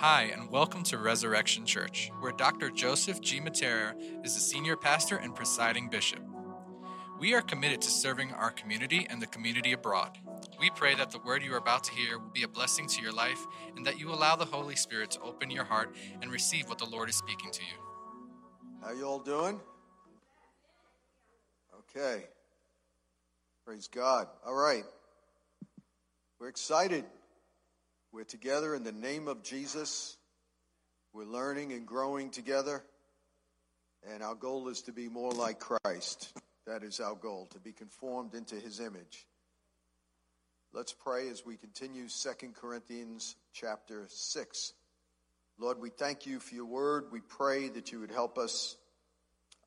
[0.00, 2.68] Hi, and welcome to Resurrection Church, where Dr.
[2.68, 3.40] Joseph G.
[3.40, 3.94] Mattera
[4.26, 6.20] is the senior pastor and presiding bishop.
[7.18, 10.18] We are committed to serving our community and the community abroad.
[10.60, 13.00] We pray that the word you are about to hear will be a blessing to
[13.00, 13.42] your life
[13.74, 16.84] and that you allow the Holy Spirit to open your heart and receive what the
[16.84, 18.84] Lord is speaking to you.
[18.84, 19.58] How you all doing?
[21.80, 22.24] Okay.
[23.64, 24.28] Praise God.
[24.46, 24.84] All right.
[26.38, 27.06] We're excited.
[28.16, 30.16] We're together in the name of Jesus.
[31.12, 32.82] We're learning and growing together.
[34.10, 36.32] And our goal is to be more like Christ.
[36.66, 39.26] That is our goal, to be conformed into his image.
[40.72, 44.72] Let's pray as we continue 2 Corinthians chapter 6.
[45.58, 47.12] Lord, we thank you for your word.
[47.12, 48.78] We pray that you would help us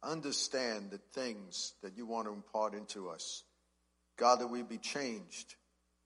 [0.02, 3.44] understand the things that you want to impart into us.
[4.18, 5.54] God, that we be changed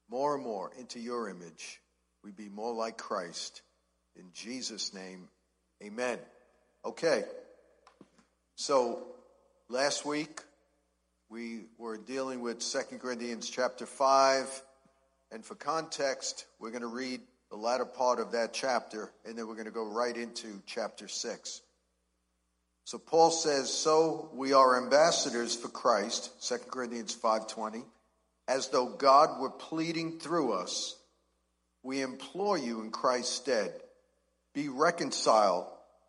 [0.10, 1.80] more and more into your image
[2.24, 3.62] we be more like Christ.
[4.16, 5.28] In Jesus' name,
[5.84, 6.18] amen.
[6.86, 7.24] Okay.
[8.56, 9.04] So
[9.70, 10.42] last week
[11.30, 14.62] we were dealing with 2 Corinthians chapter 5.
[15.32, 19.48] And for context, we're going to read the latter part of that chapter, and then
[19.48, 21.62] we're going to go right into chapter 6.
[22.86, 27.84] So Paul says, So we are ambassadors for Christ, 2 Corinthians 5.20,
[28.48, 30.96] as though God were pleading through us
[31.84, 33.74] we implore you in Christ's stead,
[34.54, 35.68] be reconciled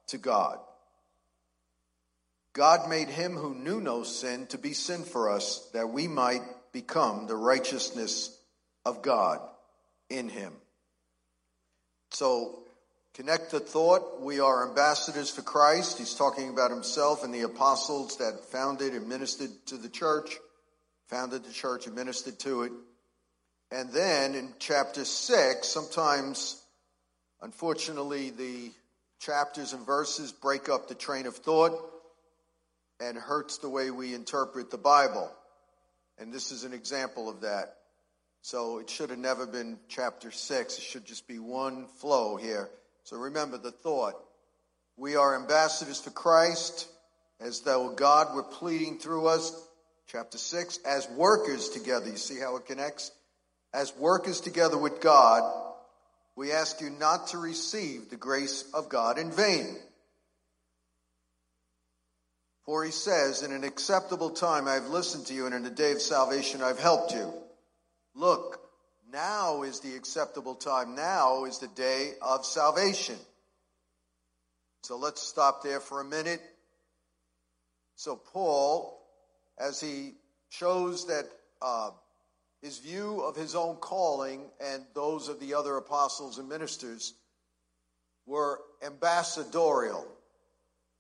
[0.08, 0.58] to God.
[2.53, 6.42] God made him who knew no sin to be sin for us, that we might
[6.72, 8.36] become the righteousness
[8.84, 9.41] of God
[10.08, 10.53] in him.
[12.11, 12.61] So,
[13.14, 14.20] connect the thought.
[14.20, 15.98] We are ambassadors for Christ.
[15.98, 20.36] He's talking about himself and the apostles that founded and ministered to the church,
[21.09, 22.72] founded the church and ministered to it.
[23.75, 26.62] And then in chapter 6, sometimes,
[27.42, 28.70] unfortunately, the
[29.19, 31.72] chapters and verses break up the train of thought
[33.00, 35.28] and hurts the way we interpret the Bible.
[36.21, 37.75] And this is an example of that.
[38.43, 40.78] So it should have never been chapter 6.
[40.78, 42.71] It should just be one flow here.
[43.03, 44.15] So remember the thought.
[44.97, 46.87] We are ambassadors for Christ,
[47.41, 49.60] as though God were pleading through us.
[50.06, 52.09] Chapter 6, as workers together.
[52.09, 53.10] You see how it connects?
[53.74, 55.42] As workers together with God,
[56.36, 59.76] we ask you not to receive the grace of God in vain.
[62.64, 65.70] For he says, In an acceptable time I have listened to you, and in the
[65.70, 67.32] day of salvation I've helped you.
[68.14, 68.60] Look,
[69.12, 70.94] now is the acceptable time.
[70.94, 73.16] Now is the day of salvation.
[74.84, 76.41] So let's stop there for a minute.
[77.96, 79.00] So, Paul,
[79.58, 80.14] as he
[80.50, 81.24] shows that
[81.62, 81.91] uh,
[82.64, 87.12] his view of his own calling and those of the other apostles and ministers
[88.25, 90.06] were ambassadorial.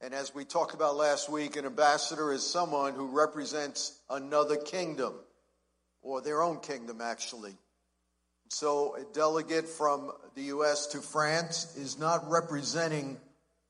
[0.02, 5.14] And as we talked about last week, an ambassador is someone who represents another kingdom,
[6.02, 7.56] or their own kingdom, actually.
[8.50, 10.88] So a delegate from the U.S.
[10.88, 13.16] to France is not representing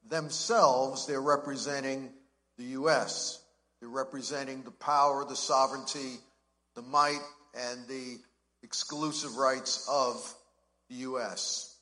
[0.08, 2.10] themselves, they're representing
[2.58, 3.40] the U.S.
[3.78, 6.16] They're representing the power, the sovereignty,
[6.74, 7.22] the might,
[7.56, 8.18] and the
[8.62, 10.34] exclusive rights of
[10.88, 11.76] the U.S.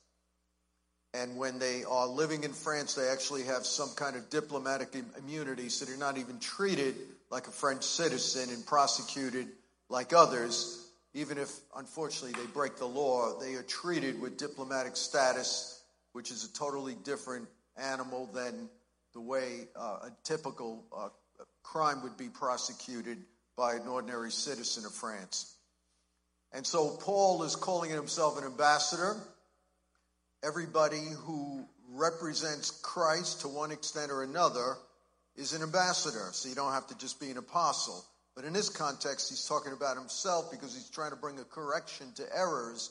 [1.14, 5.68] And when they are living in France, they actually have some kind of diplomatic immunity,
[5.68, 6.94] so they're not even treated
[7.30, 9.48] like a French citizen and prosecuted
[9.88, 10.78] like others.
[11.14, 16.44] Even if, unfortunately, they break the law, they are treated with diplomatic status, which is
[16.44, 17.46] a totally different
[17.76, 18.68] animal than
[19.12, 21.08] the way uh, a typical uh,
[21.62, 23.18] crime would be prosecuted
[23.56, 25.54] by an ordinary citizen of France.
[26.52, 29.16] And so Paul is calling himself an ambassador.
[30.44, 34.76] Everybody who represents Christ to one extent or another
[35.36, 36.28] is an ambassador.
[36.32, 38.04] So you don't have to just be an apostle.
[38.34, 42.12] But in this context, he's talking about himself because he's trying to bring a correction
[42.16, 42.90] to errors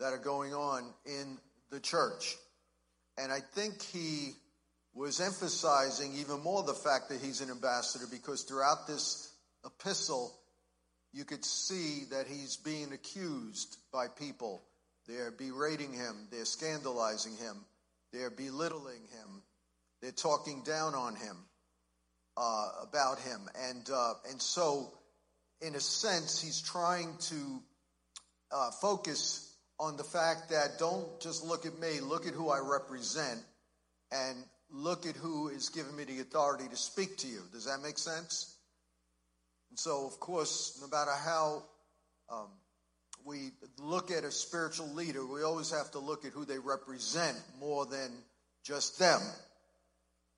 [0.00, 1.38] that are going on in
[1.70, 2.36] the church.
[3.18, 4.32] And I think he
[4.94, 9.32] was emphasizing even more the fact that he's an ambassador because throughout this
[9.64, 10.34] epistle,
[11.12, 14.62] you could see that he's being accused by people.
[15.06, 17.56] They're berating him, they're scandalizing him,
[18.12, 19.42] they're belittling him,
[20.00, 21.36] they're talking down on him,
[22.36, 23.40] uh, about him.
[23.68, 24.92] And, uh, and so,
[25.60, 27.62] in a sense, he's trying to
[28.52, 32.60] uh, focus on the fact that don't just look at me, look at who I
[32.60, 33.40] represent,
[34.12, 34.36] and
[34.70, 37.42] look at who is giving me the authority to speak to you.
[37.52, 38.51] Does that make sense?
[39.72, 41.62] And so, of course, no matter how
[42.30, 42.48] um,
[43.24, 47.38] we look at a spiritual leader, we always have to look at who they represent
[47.58, 48.10] more than
[48.62, 49.22] just them,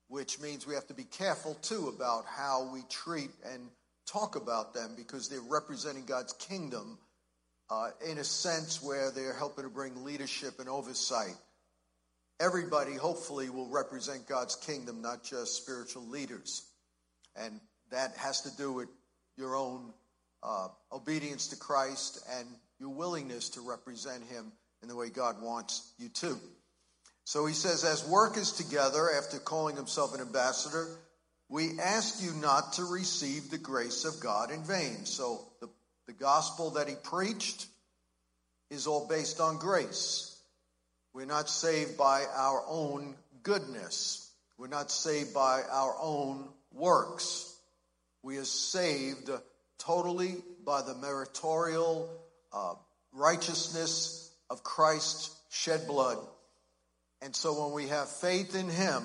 [0.07, 3.67] which means we have to be careful too about how we treat and
[4.07, 6.97] talk about them because they're representing God's kingdom
[7.69, 11.35] uh, in a sense where they're helping to bring leadership and oversight.
[12.39, 16.65] Everybody, hopefully, will represent God's kingdom, not just spiritual leaders.
[17.35, 17.59] And
[17.91, 18.87] that has to do with
[19.37, 19.93] your own
[20.43, 22.47] uh, obedience to Christ and
[22.79, 24.51] your willingness to represent Him
[24.81, 26.37] in the way God wants you to.
[27.25, 30.87] So he says, as workers together, after calling himself an ambassador,
[31.49, 35.05] we ask you not to receive the grace of God in vain.
[35.05, 35.67] So the,
[36.05, 37.65] the gospel that he preached
[38.69, 40.39] is all based on grace.
[41.13, 44.31] We're not saved by our own goodness.
[44.59, 47.54] We're not saved by our own works.
[48.25, 49.29] We are saved
[49.77, 52.09] totally by the meritorial
[52.51, 52.73] uh,
[53.13, 56.17] righteousness of Christ's shed blood.
[57.21, 59.03] And so when we have faith in Him,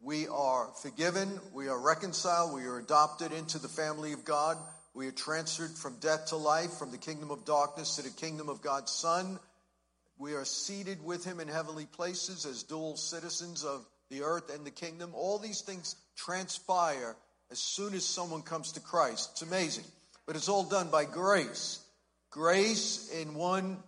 [0.00, 4.56] we are forgiven, we are reconciled, we are adopted into the family of God,
[4.94, 8.48] we are transferred from death to life, from the kingdom of darkness to the kingdom
[8.48, 9.40] of God's Son.
[10.16, 14.64] We are seated with Him in heavenly places as dual citizens of the earth and
[14.64, 15.10] the kingdom.
[15.12, 17.16] All these things transpire
[17.50, 19.30] as soon as someone comes to Christ.
[19.32, 19.84] It's amazing.
[20.26, 21.80] But it's all done by grace.
[22.30, 23.78] Grace, in one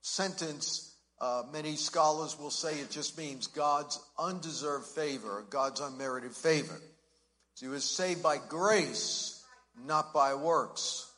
[0.00, 6.80] sentence, uh, many scholars will say it just means God's undeserved favor, God's unmerited favor.
[7.54, 9.44] So he was saved by grace,
[9.86, 11.10] not by works,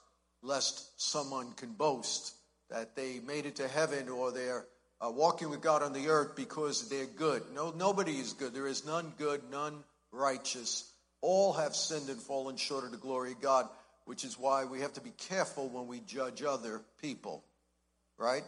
[0.43, 2.35] lest someone can boast
[2.71, 4.67] that they made it to heaven or they're
[5.01, 7.43] uh, walking with God on the earth because they're good.
[7.55, 8.55] No, nobody is good.
[8.55, 10.91] There is none good, none righteous.
[11.25, 13.69] All have sinned and fallen short of the glory of God
[14.05, 17.43] which is why we have to be careful when we judge other people,
[18.19, 18.45] right?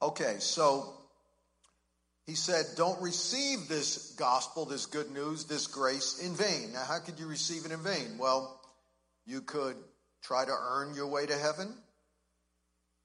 [0.00, 0.94] Okay, so
[2.26, 6.72] he said, Don't receive this gospel, this good news, this grace in vain.
[6.72, 8.18] Now, how could you receive it in vain?
[8.18, 8.60] Well,
[9.26, 9.76] you could
[10.22, 11.74] try to earn your way to heaven.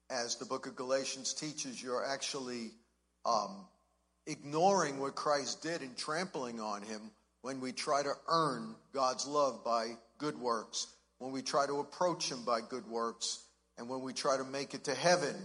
[0.10, 2.72] As the book of Galatians teaches, you're actually
[3.26, 3.66] um,
[4.28, 9.64] ignoring what Christ did and trampling on him when we try to earn God's love
[9.64, 10.88] by good works
[11.22, 13.44] when we try to approach Him by good works,
[13.78, 15.36] and when we try to make it to heaven,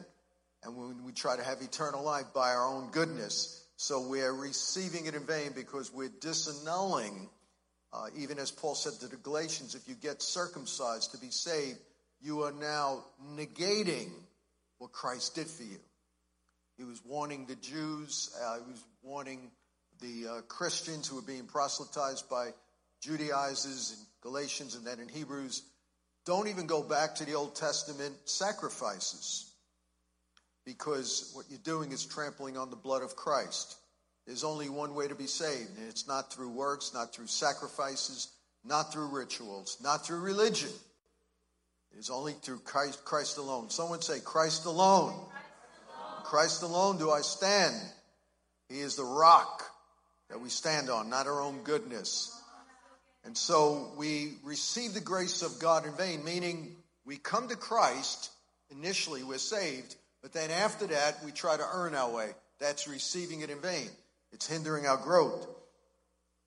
[0.65, 3.63] and when we try to have eternal life by our own goodness.
[3.77, 7.29] So we're receiving it in vain because we're disannulling,
[7.93, 11.79] uh, even as Paul said to the Galatians, if you get circumcised to be saved,
[12.23, 13.05] you are now
[13.35, 14.09] negating
[14.79, 15.79] what Christ did for you.
[16.79, 19.51] He was warning the Jews, uh, he was warning
[20.01, 22.51] the uh, Christians who were being proselytized by
[23.01, 25.63] Judaizers in Galatians and then in Hebrews,
[26.25, 29.53] don't even go back to the Old Testament sacrifices
[30.65, 33.77] because what you're doing is trampling on the blood of Christ.
[34.27, 38.29] There's only one way to be saved, and it's not through works, not through sacrifices,
[38.65, 40.71] not through rituals, not through religion.
[41.95, 43.71] It is only through Christ, Christ alone.
[43.71, 45.15] Someone say, Christ alone.
[46.25, 47.77] Christ alone do I stand.
[48.69, 49.63] He is the rock
[50.31, 52.33] that we stand on, not our own goodness.
[53.25, 58.31] And so we receive the grace of God in vain, meaning we come to Christ,
[58.71, 62.31] initially we're saved, but then after that we try to earn our way.
[62.59, 63.89] That's receiving it in vain.
[64.33, 65.47] It's hindering our growth.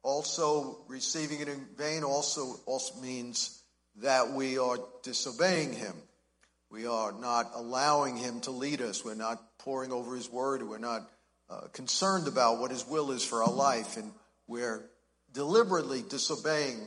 [0.04, 3.62] Also, receiving it in vain also, also means
[3.98, 5.94] that we are disobeying Him.
[6.72, 9.04] We are not allowing Him to lead us.
[9.04, 10.64] We're not poring over His Word.
[10.64, 11.10] We're not
[11.50, 13.98] uh, concerned about what His will is for our life.
[13.98, 14.12] And
[14.48, 14.86] we're
[15.34, 16.80] deliberately disobeying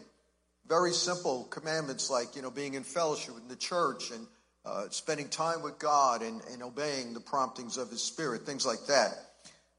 [0.69, 4.27] very simple commandments like, you know, being in fellowship in the church and
[4.65, 8.87] uh, spending time with God and, and obeying the promptings of His Spirit, things like
[8.87, 9.11] that.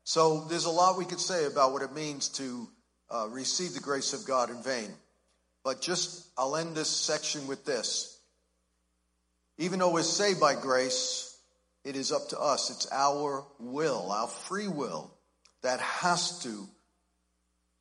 [0.03, 2.67] So there's a lot we could say about what it means to
[3.09, 4.89] uh, receive the grace of God in vain.
[5.63, 8.19] But just, I'll end this section with this.
[9.57, 11.32] Even though we're saved by grace,
[11.83, 12.69] it is up to us.
[12.69, 15.13] It's our will, our free will,
[15.61, 16.67] that has to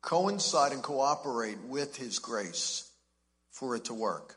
[0.01, 2.89] coincide and cooperate with His grace
[3.51, 4.35] for it to work.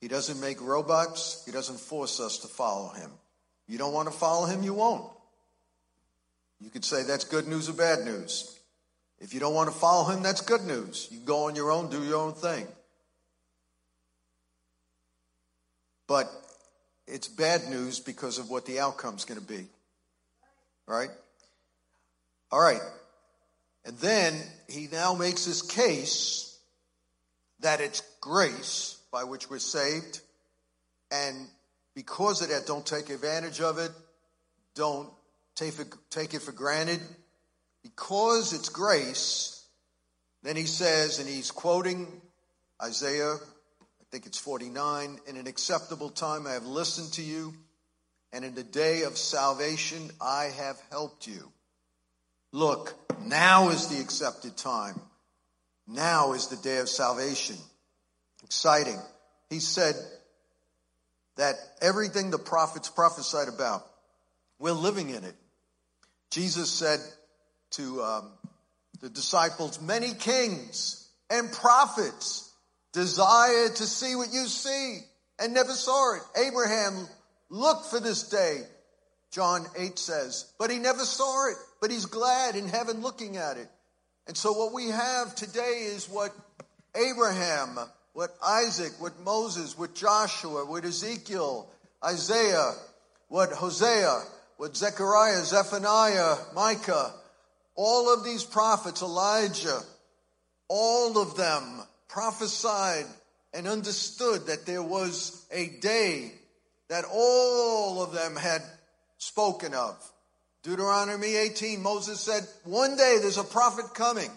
[0.00, 3.10] He doesn't make robots, He doesn't force us to follow Him.
[3.68, 5.10] You don't want to follow Him, you won't.
[6.60, 8.58] You could say that's good news or bad news.
[9.18, 11.08] If you don't want to follow Him, that's good news.
[11.10, 12.66] You go on your own, do your own thing.
[16.06, 16.30] But
[17.06, 19.66] it's bad news because of what the outcome's going to be.
[20.86, 21.10] Right?
[22.50, 22.80] All right.
[23.84, 24.34] And then
[24.68, 26.58] he now makes his case
[27.60, 30.20] that it's grace by which we're saved.
[31.10, 31.46] And
[31.94, 33.90] because of that, don't take advantage of it.
[34.74, 35.08] Don't
[35.54, 35.74] take
[36.10, 37.00] take it for granted.
[37.82, 39.64] Because it's grace,
[40.42, 42.08] then he says, and he's quoting
[42.82, 43.36] Isaiah,
[44.06, 47.54] I think it's 49, in an acceptable time I have listened to you,
[48.32, 51.50] and in the day of salvation I have helped you.
[52.52, 52.94] Look,
[53.24, 55.00] now is the accepted time.
[55.88, 57.56] Now is the day of salvation.
[58.44, 58.98] Exciting.
[59.50, 59.94] He said
[61.36, 63.84] that everything the prophets prophesied about,
[64.58, 65.34] we're living in it.
[66.30, 67.00] Jesus said
[67.72, 68.30] to um,
[69.00, 72.45] the disciples, many kings and prophets
[72.96, 75.00] desired to see what you see
[75.38, 76.22] and never saw it.
[76.46, 77.06] Abraham
[77.50, 78.62] looked for this day,
[79.30, 83.58] John 8 says, but he never saw it, but he's glad in heaven looking at
[83.58, 83.68] it.
[84.26, 86.34] And so what we have today is what
[86.94, 87.78] Abraham,
[88.14, 91.68] what Isaac, what Moses, what Joshua, what Ezekiel,
[92.02, 92.72] Isaiah,
[93.28, 94.22] what Hosea,
[94.56, 97.12] what Zechariah, Zephaniah, Micah,
[97.74, 99.80] all of these prophets, Elijah,
[100.70, 103.06] all of them prophesied
[103.52, 106.32] and understood that there was a day
[106.88, 108.62] that all of them had
[109.18, 109.96] spoken of.
[110.62, 114.30] Deuteronomy 18, Moses said, one day there's a prophet coming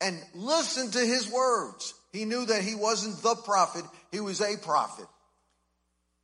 [0.00, 1.94] and listen to his words.
[2.12, 5.06] He knew that he wasn't the prophet, he was a prophet.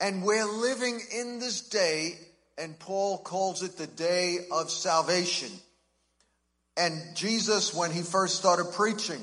[0.01, 2.19] And we're living in this day,
[2.59, 5.51] and Paul calls it the day of salvation.
[6.77, 9.23] And Jesus, when he first started preaching,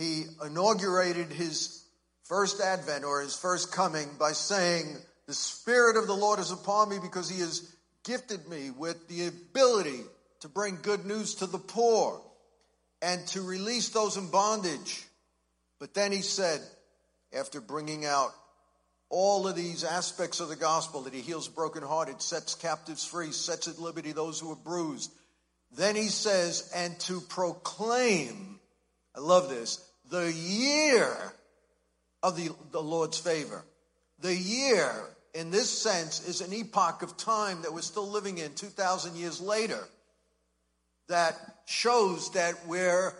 [0.00, 1.84] he inaugurated his
[2.24, 6.88] first advent or his first coming by saying, The Spirit of the Lord is upon
[6.88, 10.00] me because he has gifted me with the ability
[10.40, 12.22] to bring good news to the poor
[13.02, 15.04] and to release those in bondage.
[15.78, 16.62] But then he said,
[17.38, 18.30] after bringing out
[19.10, 23.68] all of these aspects of the gospel that he heals brokenhearted, sets captives free, sets
[23.68, 25.12] at liberty those who are bruised.
[25.76, 28.60] Then he says, and to proclaim,
[29.14, 31.16] I love this, the year
[32.22, 33.64] of the, the Lord's favor.
[34.20, 34.92] The year
[35.34, 39.40] in this sense, is an epoch of time that we're still living in 2,000 years
[39.40, 39.78] later
[41.08, 41.34] that
[41.66, 43.12] shows that we're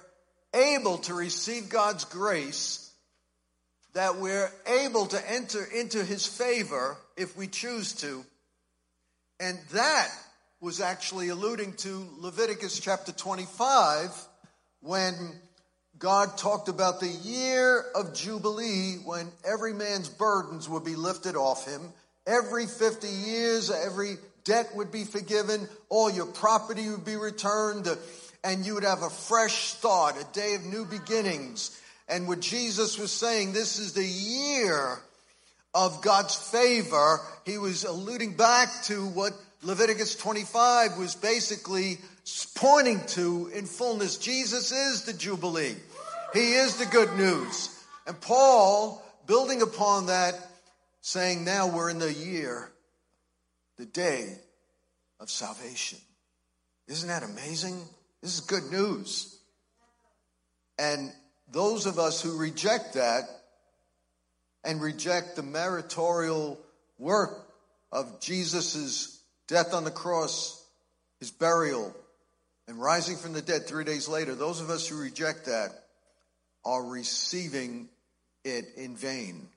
[0.54, 2.92] able to receive God's grace,
[3.94, 8.24] that we're able to enter into His favor if we choose to.
[9.38, 10.08] And that
[10.60, 14.10] was actually alluding to Leviticus chapter 25
[14.80, 15.14] when
[16.00, 21.66] God talked about the year of Jubilee when every man's burdens would be lifted off
[21.66, 21.92] him
[22.26, 27.88] Every 50 years, every debt would be forgiven, all your property would be returned,
[28.44, 31.76] and you would have a fresh start, a day of new beginnings.
[32.08, 34.98] And what Jesus was saying, this is the year
[35.74, 37.20] of God's favor.
[37.46, 41.98] He was alluding back to what Leviticus 25 was basically
[42.54, 44.18] pointing to in fullness.
[44.18, 45.76] Jesus is the Jubilee.
[46.32, 47.76] He is the good news.
[48.06, 50.34] And Paul, building upon that,
[51.00, 52.70] saying now we're in the year,
[53.78, 54.36] the day
[55.18, 55.98] of salvation.
[56.86, 57.82] Isn't that amazing?
[58.22, 59.38] This is good news.
[60.78, 61.12] And
[61.50, 63.24] those of us who reject that
[64.64, 66.60] and reject the meritorial
[66.98, 67.46] work
[67.90, 70.64] of Jesus' death on the cross,
[71.18, 71.94] his burial,
[72.68, 75.79] and rising from the dead three days later, those of us who reject that
[76.64, 77.88] are receiving
[78.44, 79.48] it in vain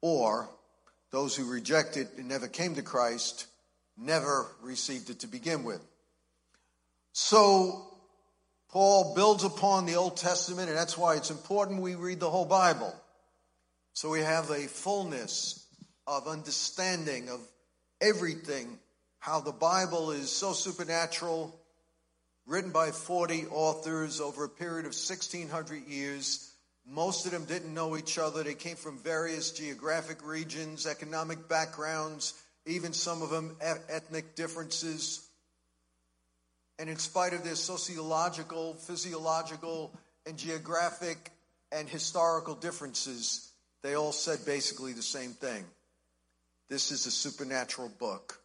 [0.00, 0.48] or
[1.10, 3.46] those who reject it and never came to Christ
[3.96, 5.80] never received it to begin with.
[7.12, 7.94] So,
[8.70, 12.44] Paul builds upon the Old Testament, and that's why it's important we read the whole
[12.44, 12.92] Bible.
[13.92, 15.64] So we have a fullness
[16.08, 17.40] of understanding of
[18.00, 18.80] everything,
[19.20, 21.56] how the Bible is so supernatural,
[22.46, 26.54] written by 40 authors over a period of 1600 years
[26.86, 28.42] most of them didn't know each other.
[28.42, 32.34] They came from various geographic regions, economic backgrounds,
[32.66, 35.26] even some of them ethnic differences.
[36.78, 39.92] And in spite of their sociological, physiological,
[40.26, 41.30] and geographic
[41.72, 43.50] and historical differences,
[43.82, 45.64] they all said basically the same thing.
[46.68, 48.38] This is a supernatural book.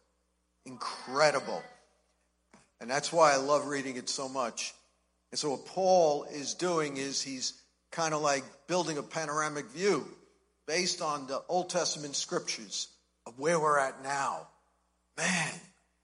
[0.64, 1.62] Incredible.
[2.80, 4.74] And that's why I love reading it so much.
[5.30, 7.52] And so, what Paul is doing is he's
[7.90, 10.06] kind of like building a panoramic view
[10.66, 12.88] based on the Old Testament scriptures
[13.26, 14.46] of where we're at now.
[15.16, 15.52] Man,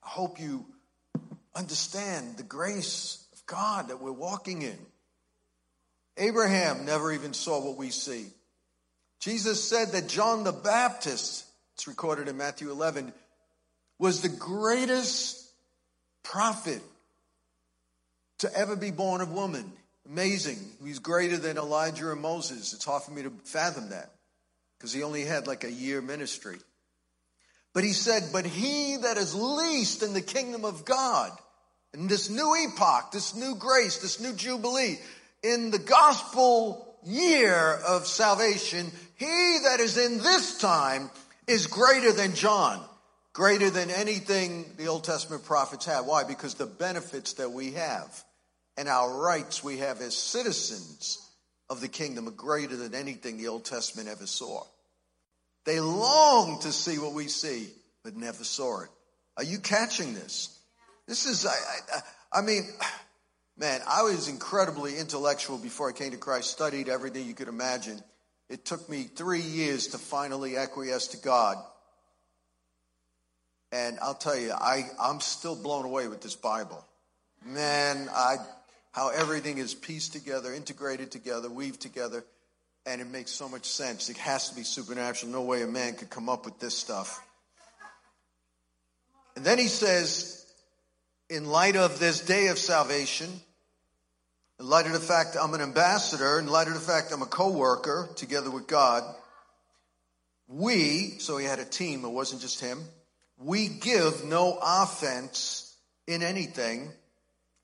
[0.03, 0.65] I hope you
[1.55, 4.77] understand the grace of God that we're walking in.
[6.17, 8.27] Abraham never even saw what we see.
[9.19, 13.13] Jesus said that John the Baptist it's recorded in Matthew 11,
[13.99, 15.46] was the greatest
[16.31, 16.81] prophet
[18.39, 19.71] to ever be born of woman.
[20.07, 20.57] Amazing.
[20.83, 22.73] He's greater than Elijah and Moses.
[22.73, 24.11] It's hard for me to fathom that
[24.77, 26.57] because he only had like a year ministry.
[27.73, 31.31] But he said, But he that is least in the kingdom of God,
[31.93, 34.97] in this new epoch, this new grace, this new jubilee,
[35.43, 41.09] in the gospel year of salvation, he that is in this time
[41.47, 42.83] is greater than John,
[43.37, 46.07] greater than anything the Old Testament prophets had.
[46.07, 46.23] Why?
[46.23, 48.23] Because the benefits that we have
[48.75, 51.23] and our rights we have as citizens
[51.69, 54.63] of the kingdom are greater than anything the Old Testament ever saw.
[55.65, 57.69] They long to see what we see,
[58.03, 58.89] but never saw it.
[59.37, 60.57] Are you catching this?
[61.07, 62.63] This is, I, I, I mean,
[63.55, 68.01] man, I was incredibly intellectual before I came to Christ, studied everything you could imagine.
[68.49, 71.57] It took me three years to finally acquiesce to God.
[73.71, 76.85] And I'll tell you, I, I'm still blown away with this Bible.
[77.45, 78.37] Man, I,
[78.91, 82.23] how everything is pieced together, integrated together, weaved together,
[82.85, 84.09] and it makes so much sense.
[84.09, 85.31] It has to be supernatural.
[85.31, 87.21] No way a man could come up with this stuff.
[89.35, 90.45] And then he says,
[91.29, 93.29] in light of this day of salvation,
[94.59, 97.27] in light of the fact I'm an ambassador, in light of the fact I'm a
[97.27, 99.03] co-worker together with God,
[100.47, 102.79] we, so he had a team, it wasn't just him,
[103.37, 105.75] we give no offense
[106.07, 106.89] in anything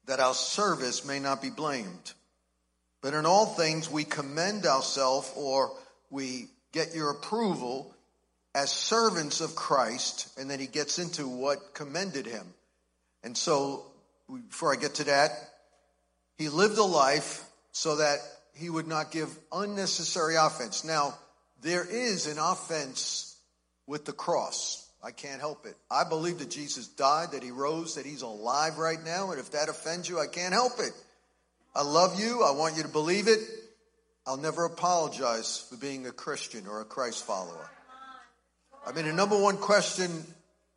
[0.05, 2.13] that our service may not be blamed.
[3.01, 5.71] But in all things we commend ourselves or
[6.09, 7.93] we get your approval
[8.55, 12.45] as servants of Christ, and then he gets into what commended him.
[13.23, 13.83] And so,
[14.49, 15.31] before I get to that,
[16.37, 18.19] he lived a life so that
[18.53, 20.83] he would not give unnecessary offense.
[20.83, 21.15] Now,
[21.61, 23.35] there is an offense
[23.87, 24.82] with the cross.
[25.03, 25.75] I can't help it.
[25.91, 29.51] I believe that Jesus died, that he rose, that he's alive right now, and if
[29.51, 30.93] that offends you, I can't help it.
[31.75, 32.43] I love you.
[32.43, 33.39] I want you to believe it.
[34.25, 37.69] I'll never apologize for being a Christian or a Christ follower.
[38.85, 40.23] I mean, the number one question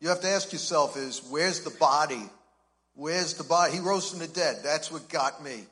[0.01, 2.29] you have to ask yourself is where's the body?
[2.95, 3.73] Where's the body?
[3.73, 4.57] He rose from the dead.
[4.63, 5.63] That's what got me.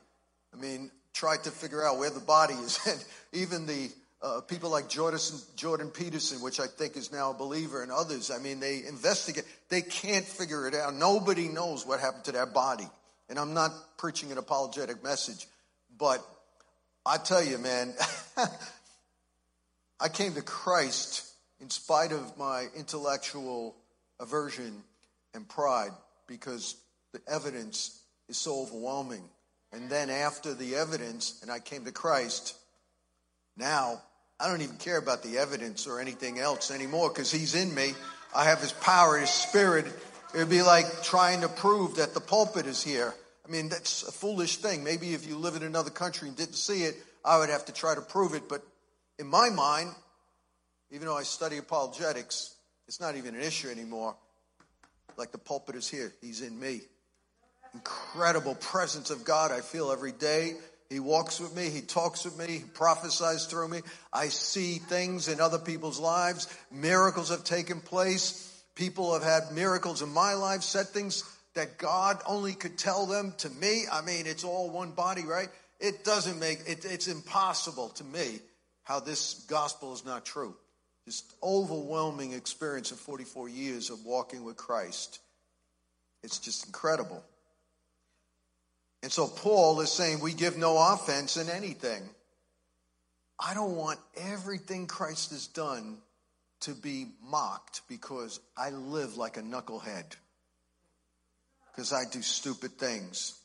[0.54, 2.78] I mean, tried to figure out where the body is.
[2.86, 3.90] And even the
[4.22, 5.20] uh, people like Jordan,
[5.56, 9.44] Jordan Peterson, which I think is now a believer, and others, I mean, they investigate.
[9.68, 10.94] They can't figure it out.
[10.94, 12.88] Nobody knows what happened to that body.
[13.28, 15.46] And I'm not preaching an apologetic message,
[15.98, 16.24] but
[17.04, 17.94] I tell you, man,
[20.00, 21.26] I came to Christ
[21.60, 23.74] in spite of my intellectual
[24.20, 24.82] aversion
[25.34, 25.90] and pride
[26.26, 26.76] because
[27.12, 29.22] the evidence is so overwhelming.
[29.72, 32.56] And then after the evidence, and I came to Christ,
[33.56, 34.02] now
[34.38, 37.92] I don't even care about the evidence or anything else anymore because He's in me.
[38.34, 39.86] I have His power, His Spirit,
[40.34, 43.14] it would be like trying to prove that the pulpit is here.
[43.46, 44.84] I mean, that's a foolish thing.
[44.84, 47.72] Maybe if you live in another country and didn't see it, I would have to
[47.72, 48.48] try to prove it.
[48.48, 48.62] But
[49.18, 49.94] in my mind,
[50.90, 52.54] even though I study apologetics,
[52.86, 54.16] it's not even an issue anymore.
[55.16, 56.82] Like the pulpit is here, he's in me.
[57.72, 60.54] Incredible presence of God I feel every day.
[60.88, 63.80] He walks with me, he talks with me, he prophesies through me.
[64.12, 66.46] I see things in other people's lives.
[66.70, 68.42] Miracles have taken place.
[68.76, 73.34] People have had miracles in my life, said things that God only could tell them
[73.38, 73.84] to me.
[73.90, 75.48] I mean, it's all one body, right?
[75.80, 78.40] It doesn't make it, it's impossible to me
[78.84, 80.54] how this gospel is not true.
[81.04, 85.20] This overwhelming experience of 44 years of walking with Christ.
[86.22, 87.22] It's just incredible.
[89.02, 92.02] And so Paul is saying we give no offense in anything.
[93.38, 95.98] I don't want everything Christ has done
[96.60, 100.16] to be mocked because I live like a knucklehead,
[101.74, 103.38] because I do stupid things.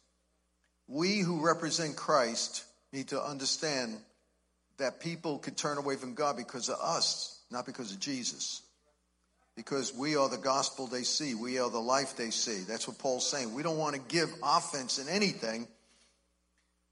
[0.87, 3.97] We who represent Christ need to understand
[4.77, 8.61] that people could turn away from God because of us, not because of Jesus.
[9.55, 12.63] Because we are the gospel they see, we are the life they see.
[12.67, 13.53] That's what Paul's saying.
[13.53, 15.67] We don't want to give offense in anything.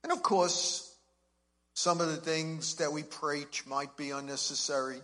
[0.02, 0.94] And of course,
[1.74, 5.00] some of the things that we preach might be unnecessary.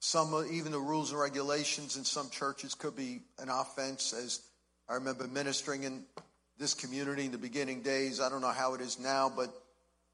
[0.00, 4.12] Some, even the rules and regulations in some churches could be an offense.
[4.12, 4.40] As
[4.88, 6.04] I remember ministering in
[6.58, 8.20] this community in the beginning days.
[8.20, 9.50] I don't know how it is now, but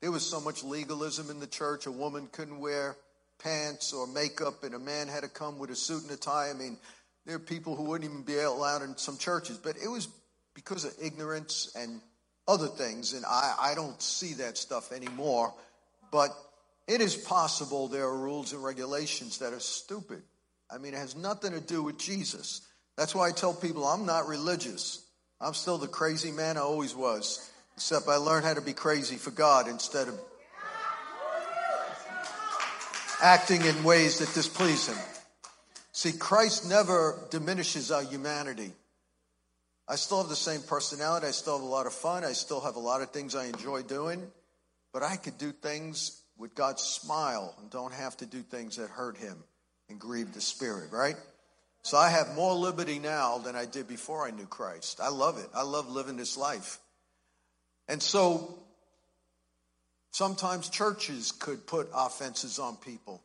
[0.00, 1.86] there was so much legalism in the church.
[1.86, 2.96] A woman couldn't wear
[3.44, 6.50] pants or makeup, and a man had to come with a suit and a tie.
[6.50, 6.78] I mean,
[7.26, 10.08] there are people who wouldn't even be allowed in some churches, but it was
[10.54, 12.00] because of ignorance and
[12.48, 15.52] other things, and I, I don't see that stuff anymore.
[16.10, 16.30] But
[16.86, 20.22] it is possible there are rules and regulations that are stupid.
[20.70, 22.62] I mean, it has nothing to do with Jesus.
[22.96, 25.04] That's why I tell people I'm not religious.
[25.40, 29.16] I'm still the crazy man I always was, except I learned how to be crazy
[29.16, 30.18] for God instead of
[33.22, 34.98] acting in ways that displease Him.
[35.92, 38.72] See, Christ never diminishes our humanity.
[39.88, 41.26] I still have the same personality.
[41.26, 42.24] I still have a lot of fun.
[42.24, 44.22] I still have a lot of things I enjoy doing.
[44.92, 48.90] But I could do things with God's smile and don't have to do things that
[48.90, 49.36] hurt Him
[49.88, 51.16] and grieve the Spirit, right?
[51.82, 55.00] So I have more liberty now than I did before I knew Christ.
[55.02, 55.48] I love it.
[55.54, 56.78] I love living this life.
[57.88, 58.58] And so
[60.14, 63.20] sometimes churches could put offenses on people.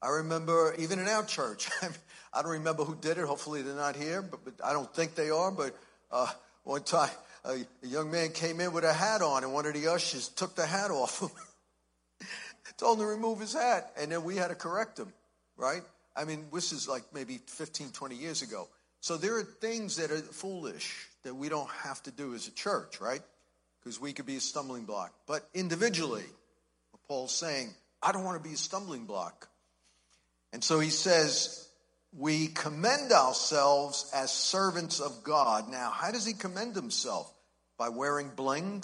[0.00, 1.68] I remember even in our church,
[2.32, 3.26] I don't remember who did it.
[3.26, 5.50] Hopefully they're not here, but, but I don't think they are.
[5.50, 5.76] But
[6.10, 6.28] uh,
[6.64, 7.10] one time
[7.44, 10.28] a, a, young man came in with a hat on, and one of the ushers
[10.28, 11.28] took the hat off him,
[12.78, 15.12] told him to remove his hat, and then we had to correct him,
[15.58, 15.82] right?
[16.16, 18.68] I mean, this is like maybe 15, 20 years ago.
[19.00, 22.52] So there are things that are foolish that we don't have to do as a
[22.52, 23.20] church, right?
[23.86, 25.14] Because we could be a stumbling block.
[25.28, 26.24] But individually,
[27.06, 27.72] Paul's saying,
[28.02, 29.48] I don't want to be a stumbling block.
[30.52, 31.68] And so he says,
[32.12, 35.70] we commend ourselves as servants of God.
[35.70, 37.32] Now, how does he commend himself?
[37.78, 38.82] By wearing bling?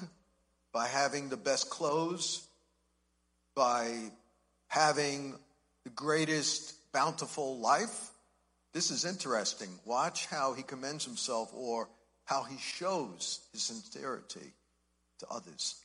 [0.73, 2.47] By having the best clothes?
[3.57, 3.93] By
[4.69, 5.35] having
[5.83, 8.11] the greatest bountiful life?
[8.73, 9.71] This is interesting.
[9.85, 11.89] Watch how he commends himself or
[12.25, 14.53] how he shows his sincerity
[15.23, 15.77] to others.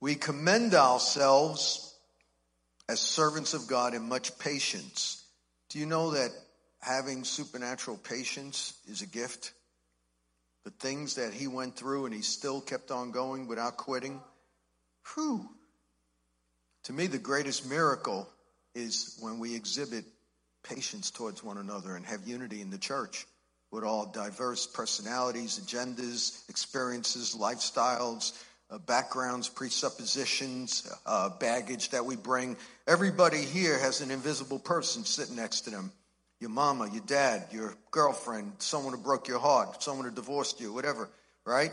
[0.00, 1.94] We commend ourselves
[2.88, 5.22] as servants of God in much patience.
[5.68, 6.30] Do you know that
[6.80, 9.52] having supernatural patience is a gift?
[10.64, 14.20] The things that he went through and he still kept on going without quitting.
[15.14, 15.48] Whew.
[16.84, 18.28] To me, the greatest miracle
[18.74, 20.04] is when we exhibit
[20.62, 23.26] patience towards one another and have unity in the church
[23.70, 28.32] with all diverse personalities, agendas, experiences, lifestyles,
[28.70, 32.56] uh, backgrounds, presuppositions, uh, baggage that we bring.
[32.86, 35.92] Everybody here has an invisible person sitting next to them.
[36.40, 40.72] Your mama, your dad, your girlfriend, someone who broke your heart, someone who divorced you,
[40.72, 41.08] whatever,
[41.44, 41.70] right?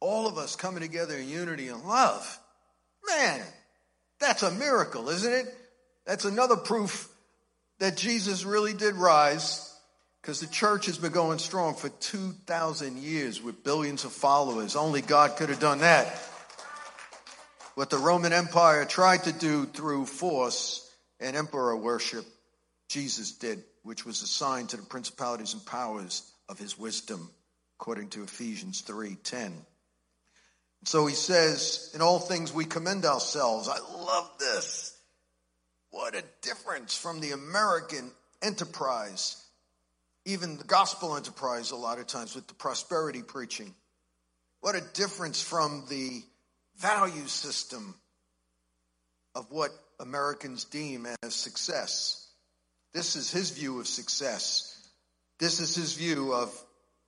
[0.00, 2.38] All of us coming together in unity and love.
[3.06, 3.40] Man,
[4.20, 5.54] that's a miracle, isn't it?
[6.06, 7.08] That's another proof
[7.78, 9.75] that Jesus really did rise
[10.26, 14.74] because the church has been going strong for 2,000 years with billions of followers.
[14.74, 16.18] Only God could have done that.
[17.76, 22.24] What the Roman Empire tried to do through force and emperor worship,
[22.88, 27.30] Jesus did, which was assigned to the principalities and powers of his wisdom,
[27.78, 29.52] according to Ephesians 3:10.
[30.86, 33.68] So he says, in all things we commend ourselves.
[33.68, 34.98] I love this.
[35.90, 38.10] What a difference from the American
[38.42, 39.44] enterprise
[40.26, 43.72] even the gospel enterprise a lot of times with the prosperity preaching.
[44.60, 46.20] What a difference from the
[46.78, 47.94] value system
[49.36, 52.28] of what Americans deem as success.
[52.92, 54.88] This is his view of success.
[55.38, 56.52] This is his view of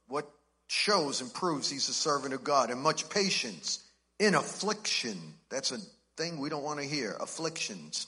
[0.07, 0.31] what
[0.69, 3.83] shows and proves he's a servant of God and much patience
[4.21, 5.19] in affliction.
[5.51, 5.79] That's a
[6.17, 7.17] thing we don't want to hear.
[7.21, 8.07] Afflictions.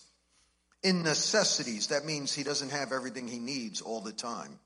[0.85, 1.89] In necessities.
[1.89, 4.61] That means he doesn't have everything he needs all the time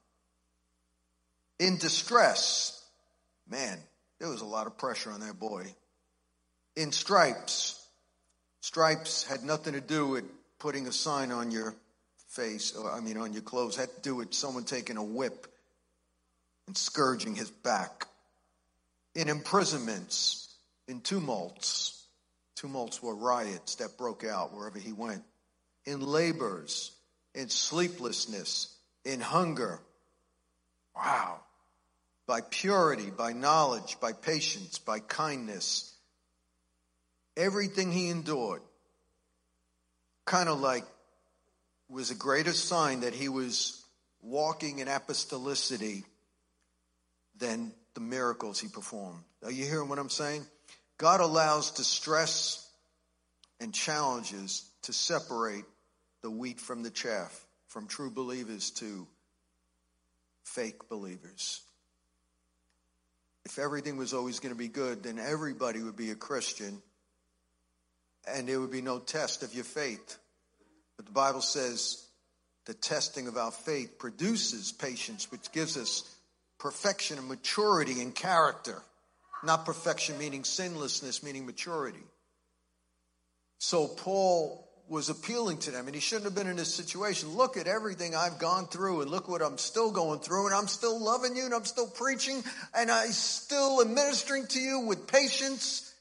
[1.58, 2.82] in distress.
[3.48, 3.78] Man,
[4.18, 5.66] there was a lot of pressure on that boy.
[6.76, 7.80] In stripes.
[8.60, 10.24] Stripes had nothing to do with
[10.58, 11.74] putting a sign on your
[12.28, 15.46] face, or I mean on your clothes, had to do with someone taking a whip
[16.66, 18.06] and scourging his back.
[19.14, 20.54] In imprisonments,
[20.88, 22.06] in tumults.
[22.56, 25.22] Tumults were riots that broke out wherever he went.
[25.84, 26.92] In labors,
[27.34, 29.80] in sleeplessness, in hunger.
[30.96, 31.40] Wow
[32.26, 35.92] by purity, by knowledge, by patience, by kindness.
[37.36, 38.62] Everything he endured
[40.24, 40.84] kind of like
[41.90, 43.84] was a greater sign that he was
[44.22, 46.04] walking in apostolicity
[47.36, 49.22] than the miracles he performed.
[49.44, 50.46] Are you hearing what I'm saying?
[50.96, 52.66] God allows distress
[53.60, 55.64] and challenges to separate
[56.22, 59.06] the wheat from the chaff, from true believers to
[60.44, 61.62] fake believers
[63.44, 66.82] if everything was always going to be good, then everybody would be a Christian
[68.26, 70.18] and there would be no test of your faith.
[70.96, 72.06] But the Bible says
[72.64, 76.10] the testing of our faith produces patience, which gives us
[76.58, 78.80] perfection and maturity in character.
[79.42, 82.02] Not perfection meaning sinlessness, meaning maturity.
[83.58, 87.30] So Paul was appealing to them, and he shouldn't have been in this situation.
[87.30, 90.68] Look at everything I've gone through, and look what I'm still going through, and I'm
[90.68, 92.42] still loving you, and I'm still preaching,
[92.76, 95.94] and I still am ministering to you with patience.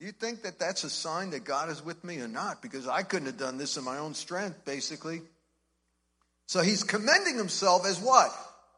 [0.00, 2.60] You think that that's a sign that God is with me or not?
[2.60, 5.22] Because I couldn't have done this in my own strength, basically.
[6.46, 8.30] So he's commending himself as what?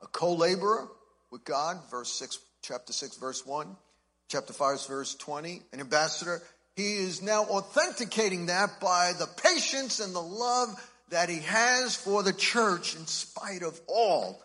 [0.03, 0.89] A co-laborer
[1.33, 3.77] with God, verse 6, chapter 6, verse 1,
[4.29, 6.43] chapter 5, verse 20, an ambassador.
[6.77, 10.69] He is now authenticating that by the patience and the love
[11.09, 14.43] that he has for the church in spite of all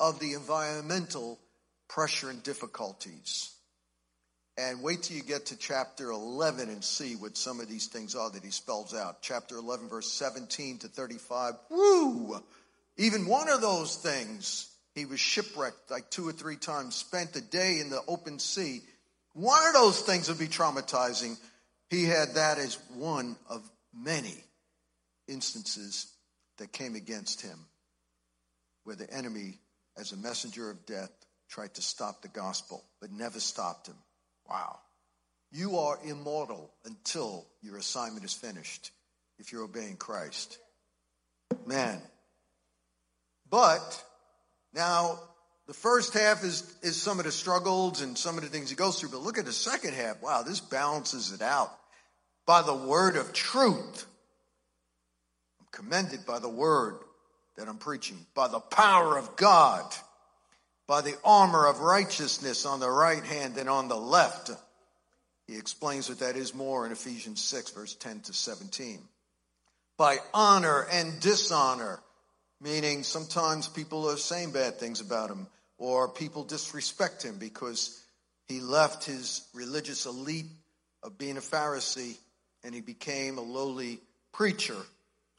[0.00, 1.38] of the environmental
[1.88, 3.50] pressure and difficulties.
[4.56, 8.14] And wait till you get to chapter 11 and see what some of these things
[8.14, 9.20] are that he spells out.
[9.20, 11.54] Chapter 11, verse 17 to 35.
[11.70, 12.40] Woo!
[12.96, 17.40] Even one of those things, he was shipwrecked like two or three times, spent a
[17.40, 18.80] day in the open sea.
[19.32, 21.36] One of those things would be traumatizing.
[21.94, 23.62] He had that as one of
[23.96, 24.34] many
[25.28, 26.12] instances
[26.58, 27.56] that came against him,
[28.82, 29.60] where the enemy,
[29.96, 31.12] as a messenger of death,
[31.48, 33.94] tried to stop the gospel, but never stopped him.
[34.50, 34.80] Wow.
[35.52, 38.90] You are immortal until your assignment is finished
[39.38, 40.58] if you're obeying Christ.
[41.64, 42.02] Man.
[43.48, 44.04] But
[44.74, 45.20] now
[45.68, 48.74] the first half is, is some of the struggles and some of the things he
[48.74, 50.20] goes through, but look at the second half.
[50.20, 51.70] Wow, this balances it out.
[52.46, 54.06] By the word of truth.
[55.60, 56.96] I'm commended by the word
[57.56, 59.84] that I'm preaching, by the power of God
[60.86, 64.50] by the armor of righteousness on the right hand and on the left.
[65.46, 69.00] He explains what that is more in Ephesians 6, verse 10 to 17.
[69.96, 72.00] By honor and dishonor,
[72.60, 75.46] meaning sometimes people are saying bad things about him,
[75.78, 78.02] or people disrespect him because
[78.46, 80.46] he left his religious elite
[81.02, 82.16] of being a Pharisee
[82.64, 84.00] and he became a lowly
[84.32, 84.76] preacher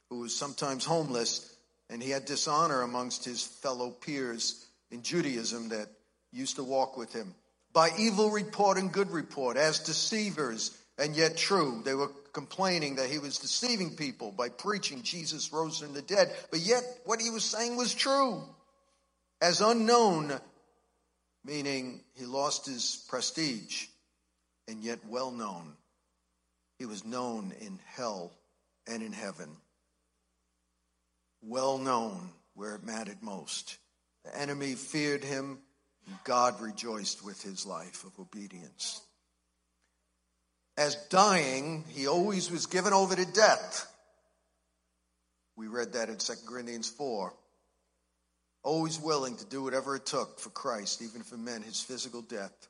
[0.09, 1.53] who was sometimes homeless,
[1.89, 5.89] and he had dishonor amongst his fellow peers in Judaism that
[6.31, 7.33] used to walk with him.
[7.73, 11.81] By evil report and good report, as deceivers and yet true.
[11.83, 16.33] They were complaining that he was deceiving people by preaching Jesus rose from the dead,
[16.51, 18.43] but yet what he was saying was true.
[19.41, 20.33] As unknown,
[21.43, 23.87] meaning he lost his prestige,
[24.67, 25.73] and yet well known.
[26.77, 28.31] He was known in hell
[28.87, 29.49] and in heaven.
[31.41, 33.77] Well known where it mattered most.
[34.23, 35.59] The enemy feared him,
[36.07, 39.01] and God rejoiced with his life of obedience.
[40.77, 43.91] As dying, he always was given over to death.
[45.55, 47.33] We read that in 2 Corinthians 4.
[48.63, 52.21] Always willing to do whatever it took for Christ, even if it meant his physical
[52.21, 52.67] death.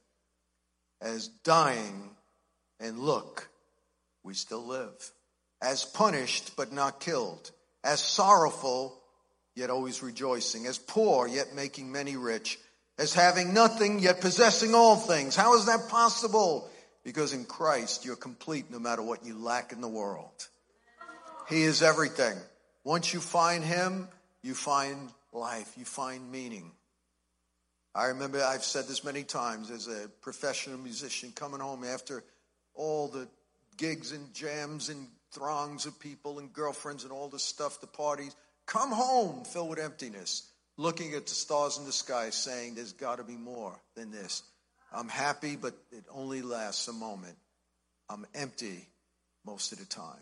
[1.02, 2.12] As dying,
[2.80, 3.48] and look,
[4.26, 5.12] we still live.
[5.62, 7.52] As punished, but not killed.
[7.84, 9.00] As sorrowful,
[9.56, 12.60] yet always rejoicing, as poor, yet making many rich,
[12.98, 15.36] as having nothing, yet possessing all things.
[15.36, 16.70] How is that possible?
[17.04, 20.48] Because in Christ, you're complete no matter what you lack in the world.
[21.48, 22.36] He is everything.
[22.84, 24.08] Once you find Him,
[24.42, 26.72] you find life, you find meaning.
[27.94, 32.24] I remember I've said this many times as a professional musician coming home after
[32.74, 33.28] all the
[33.78, 38.36] gigs and jams and throngs of people and girlfriends and all the stuff, the parties
[38.66, 43.18] come home filled with emptiness, looking at the stars in the sky, saying, There's got
[43.18, 44.44] to be more than this.
[44.92, 47.36] I'm happy, but it only lasts a moment.
[48.10, 48.88] I'm empty
[49.46, 50.22] most of the time.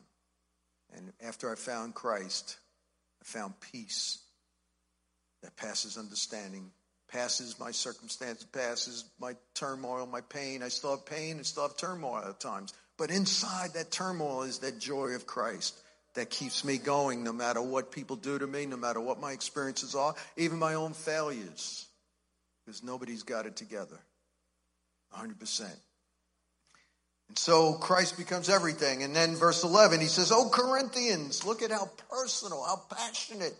[0.95, 2.57] And after I found Christ,
[3.21, 4.19] I found peace
[5.41, 6.71] that passes understanding,
[7.07, 10.63] passes my circumstance, passes my turmoil, my pain.
[10.63, 12.73] I still have pain and still have turmoil at times.
[13.03, 15.77] But inside that turmoil is that joy of Christ
[16.13, 19.33] that keeps me going no matter what people do to me, no matter what my
[19.33, 21.85] experiences are, even my own failures.
[22.65, 23.99] Because nobody's got it together.
[25.17, 25.59] 100%.
[27.27, 29.03] And so Christ becomes everything.
[29.03, 33.53] And then verse 11, he says, Oh, Corinthians, look at how personal, how passionate.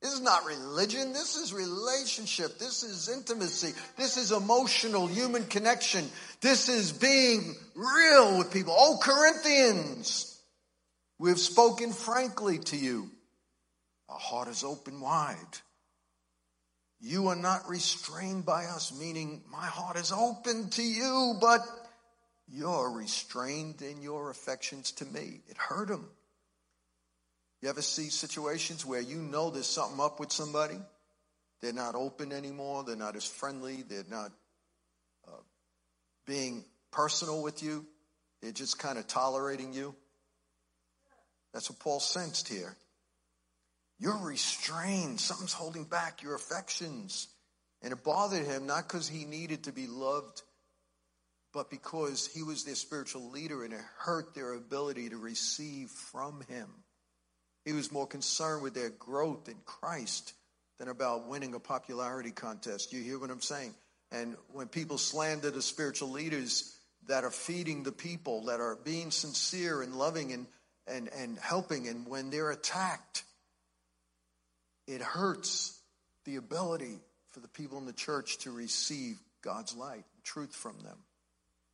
[0.00, 1.12] This is not religion.
[1.12, 2.58] This is relationship.
[2.58, 3.72] This is intimacy.
[3.96, 6.08] This is emotional human connection.
[6.40, 8.74] This is being real with people.
[8.76, 10.40] Oh, Corinthians,
[11.18, 13.10] we have spoken frankly to you.
[14.08, 15.36] Our heart is open wide.
[17.00, 21.60] You are not restrained by us, meaning my heart is open to you, but
[22.48, 25.40] you're restrained in your affections to me.
[25.48, 26.08] It hurt him.
[27.60, 30.78] You ever see situations where you know there's something up with somebody?
[31.60, 32.84] They're not open anymore.
[32.84, 33.82] They're not as friendly.
[33.82, 34.30] They're not
[35.26, 35.42] uh,
[36.26, 37.84] being personal with you.
[38.40, 39.94] They're just kind of tolerating you.
[41.52, 42.76] That's what Paul sensed here.
[43.98, 45.18] You're restrained.
[45.18, 47.26] Something's holding back your affections.
[47.82, 50.42] And it bothered him not because he needed to be loved,
[51.52, 56.42] but because he was their spiritual leader and it hurt their ability to receive from
[56.48, 56.68] him.
[57.68, 60.32] He was more concerned with their growth in Christ
[60.78, 62.94] than about winning a popularity contest.
[62.94, 63.74] You hear what I'm saying?
[64.10, 66.74] And when people slander the spiritual leaders
[67.08, 70.46] that are feeding the people, that are being sincere and loving and,
[70.86, 73.24] and, and helping, and when they're attacked,
[74.86, 75.78] it hurts
[76.24, 77.00] the ability
[77.32, 80.96] for the people in the church to receive God's light, and truth from them.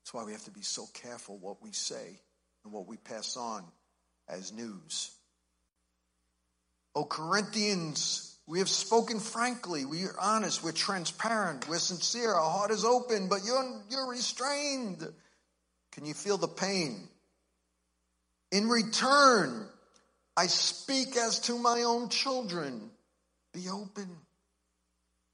[0.01, 2.19] That's why we have to be so careful what we say
[2.65, 3.63] and what we pass on
[4.29, 5.13] as news.
[6.95, 9.85] Oh, Corinthians, we have spoken frankly.
[9.85, 10.63] We are honest.
[10.63, 11.69] We're transparent.
[11.69, 12.33] We're sincere.
[12.33, 15.07] Our heart is open, but you're, you're restrained.
[15.93, 17.09] Can you feel the pain?
[18.53, 19.67] In return,
[20.37, 22.91] I speak as to my own children.
[23.53, 24.09] Be open.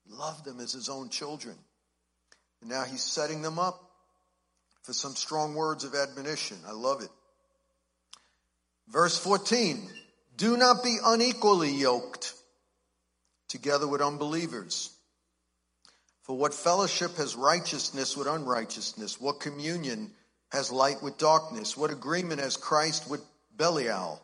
[0.09, 1.57] Love them as his own children.
[2.61, 3.91] And now he's setting them up
[4.83, 6.59] for some strong words of admonition.
[6.67, 7.11] I love it.
[8.89, 9.89] Verse 14
[10.41, 12.33] Do not be unequally yoked
[13.49, 14.91] together with unbelievers.
[16.23, 19.21] For what fellowship has righteousness with unrighteousness?
[19.21, 20.13] What communion
[20.51, 21.77] has light with darkness?
[21.77, 23.21] What agreement has Christ with
[23.55, 24.19] Belial?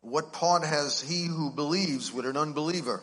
[0.00, 3.02] What part has he who believes with an unbeliever?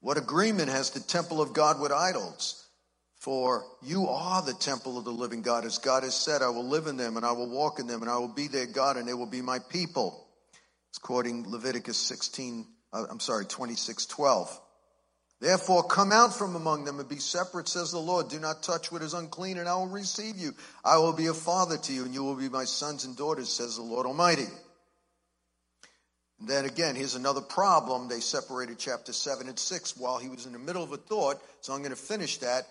[0.00, 2.66] What agreement has the temple of God with idols?
[3.14, 5.64] For you are the temple of the living God.
[5.64, 8.02] As God has said, I will live in them and I will walk in them
[8.02, 10.25] and I will be their God and they will be my people.
[10.96, 14.60] It's quoting Leviticus 16, uh, I'm sorry, 26, 12.
[15.42, 18.30] Therefore, come out from among them and be separate, says the Lord.
[18.30, 20.54] Do not touch what is unclean, and I will receive you.
[20.82, 23.50] I will be a father to you, and you will be my sons and daughters,
[23.50, 24.46] says the Lord Almighty.
[26.40, 28.08] And then again, here's another problem.
[28.08, 31.42] They separated chapter 7 and 6 while he was in the middle of a thought.
[31.60, 32.66] So I'm going to finish that.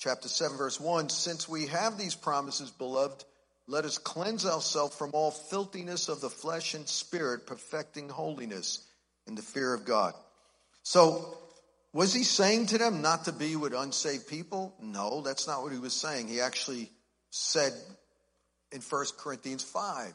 [0.00, 3.24] Chapter 7, verse 1 Since we have these promises, beloved,
[3.68, 8.86] let us cleanse ourselves from all filthiness of the flesh and spirit, perfecting holiness
[9.26, 10.14] in the fear of God.
[10.82, 11.38] So,
[11.92, 14.74] was he saying to them not to be with unsaved people?
[14.80, 16.28] No, that's not what he was saying.
[16.28, 16.90] He actually
[17.30, 17.72] said
[18.72, 20.12] in 1 Corinthians 5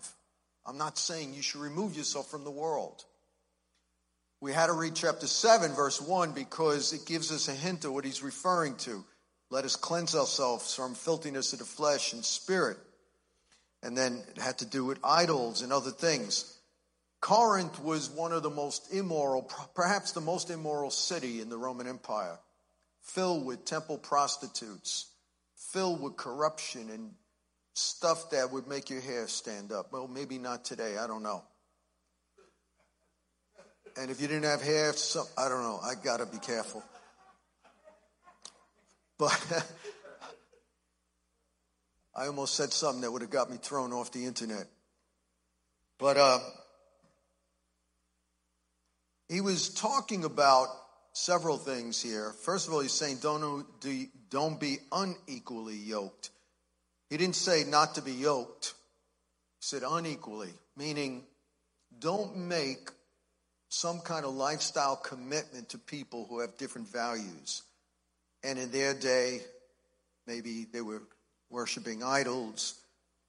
[0.66, 3.06] I'm not saying you should remove yourself from the world.
[4.42, 7.94] We had to read chapter 7, verse 1, because it gives us a hint of
[7.94, 9.04] what he's referring to.
[9.50, 12.78] Let us cleanse ourselves from filthiness of the flesh and spirit.
[13.84, 16.58] And then it had to do with idols and other things.
[17.22, 21.88] Corinth was one of the most immoral, perhaps the most immoral city in the Roman
[21.88, 22.38] Empire,
[23.02, 25.12] filled with temple prostitutes,
[25.56, 27.12] filled with corruption and
[27.74, 29.92] stuff that would make your hair stand up.
[29.92, 30.98] Well, maybe not today.
[30.98, 31.44] I don't know.
[34.00, 35.80] And if you didn't have hair, some, I don't know.
[35.84, 36.84] I got to be careful.
[39.18, 39.66] But
[42.18, 44.66] I almost said something that would have got me thrown off the internet.
[46.00, 46.40] But uh,
[49.30, 50.68] he was talking about
[51.14, 52.34] several things here.
[52.42, 53.66] First of all, he's saying don't,
[54.32, 56.32] don't be unequally yoked.
[57.12, 58.74] He didn't say not to be yoked.
[59.60, 61.24] He said unequally, meaning
[62.00, 62.90] don't make
[63.70, 67.62] some kind of lifestyle commitment to people who have different values.
[68.44, 69.42] And in their day,
[70.26, 71.04] maybe they were
[71.50, 72.76] worshiping idols,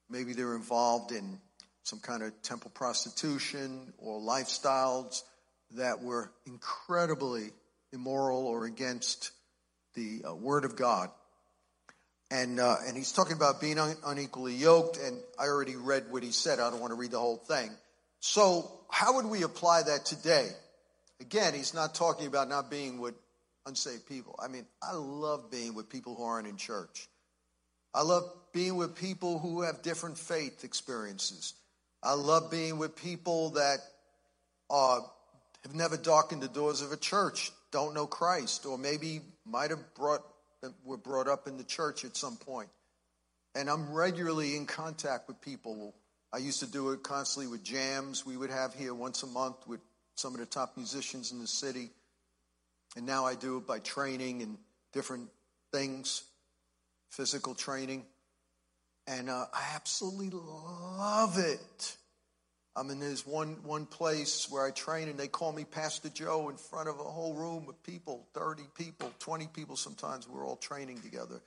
[0.09, 1.39] maybe they were involved in
[1.83, 5.23] some kind of temple prostitution or lifestyles
[5.75, 7.49] that were incredibly
[7.93, 9.31] immoral or against
[9.95, 11.09] the uh, Word of God.
[12.31, 16.21] And, uh, and he's talking about being un- unequally yoked, and I already read what
[16.21, 16.59] he said.
[16.59, 17.71] I don't want to read the whole thing.
[18.19, 20.49] So, how would we apply that today?
[21.21, 23.15] Again, he's not talking about not being with
[23.65, 24.35] unsaved people.
[24.43, 27.07] I mean, I love being with people who aren't in church.
[27.93, 28.23] I love
[28.53, 31.53] being with people who have different faith experiences.
[32.01, 33.79] I love being with people that
[34.69, 34.99] uh,
[35.63, 39.93] have never darkened the doors of a church, don't know Christ, or maybe might have
[39.95, 40.21] brought
[40.83, 42.69] were brought up in the church at some point.
[43.55, 45.95] And I'm regularly in contact with people.
[46.33, 49.55] I used to do it constantly with jams we would have here once a month
[49.67, 49.79] with
[50.15, 51.89] some of the top musicians in the city.
[52.95, 54.57] And now I do it by training and
[54.93, 55.29] different
[55.71, 56.23] things,
[57.09, 58.05] physical training.
[59.07, 61.95] And uh, I absolutely love it.
[62.75, 66.49] I'm in this one, one place where I train, and they call me Pastor Joe
[66.49, 70.27] in front of a whole room of people 30 people, 20 people sometimes.
[70.29, 71.41] We're all training together.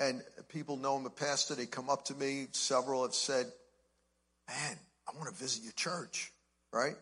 [0.00, 1.54] And people know I'm a pastor.
[1.54, 2.46] They come up to me.
[2.52, 3.46] Several have said,
[4.48, 6.32] Man, I want to visit your church.
[6.72, 6.94] right?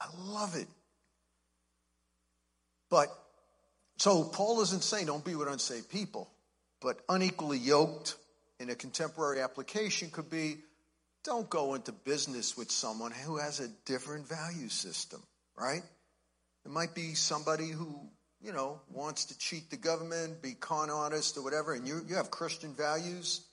[0.00, 0.66] I love it.
[2.90, 3.08] But
[3.98, 6.30] so Paul isn't saying don't be with unsaved people,
[6.82, 8.16] but unequally yoked
[8.58, 10.56] in a contemporary application could be
[11.24, 15.22] don't go into business with someone who has a different value system,
[15.56, 15.82] right?
[16.64, 18.08] It might be somebody who,
[18.42, 22.16] you know, wants to cheat the government, be con artist or whatever, and you, you
[22.16, 23.46] have Christian values,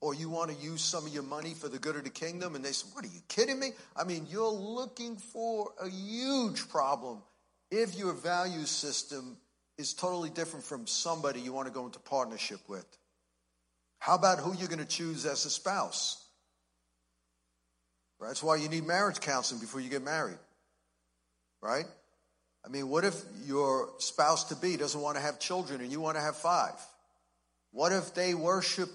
[0.00, 2.54] or you want to use some of your money for the good of the kingdom,
[2.54, 3.72] and they say, What are you kidding me?
[3.96, 7.22] I mean, you're looking for a huge problem
[7.70, 9.36] if your value system
[9.78, 12.84] is totally different from somebody you want to go into partnership with.
[14.00, 16.24] How about who you're going to choose as a spouse?
[18.20, 20.38] That's why you need marriage counseling before you get married.
[21.62, 21.86] Right?
[22.64, 23.14] I mean, what if
[23.46, 26.74] your spouse to be doesn't want to have children and you want to have five?
[27.70, 28.88] What if they worship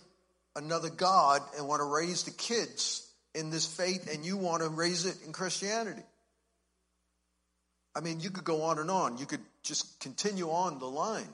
[0.56, 4.70] another God and want to raise the kids in this faith and you want to
[4.70, 6.04] raise it in Christianity?
[7.96, 9.18] I mean, you could go on and on.
[9.18, 11.30] You could just continue on the line.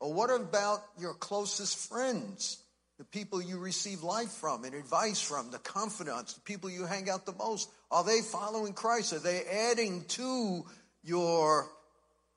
[0.00, 2.58] Or what about your closest friends?
[2.98, 7.10] The people you receive life from and advice from, the confidants, the people you hang
[7.10, 7.68] out the most.
[7.90, 9.12] Are they following Christ?
[9.12, 10.64] Are they adding to
[11.02, 11.68] your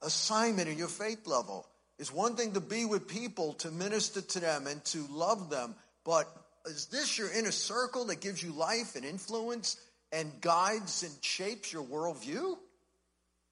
[0.01, 1.67] assignment and your faith level?
[1.99, 5.75] It's one thing to be with people, to minister to them and to love them,
[6.05, 6.27] but
[6.65, 9.77] is this your inner circle that gives you life and influence
[10.11, 12.55] and guides and shapes your worldview?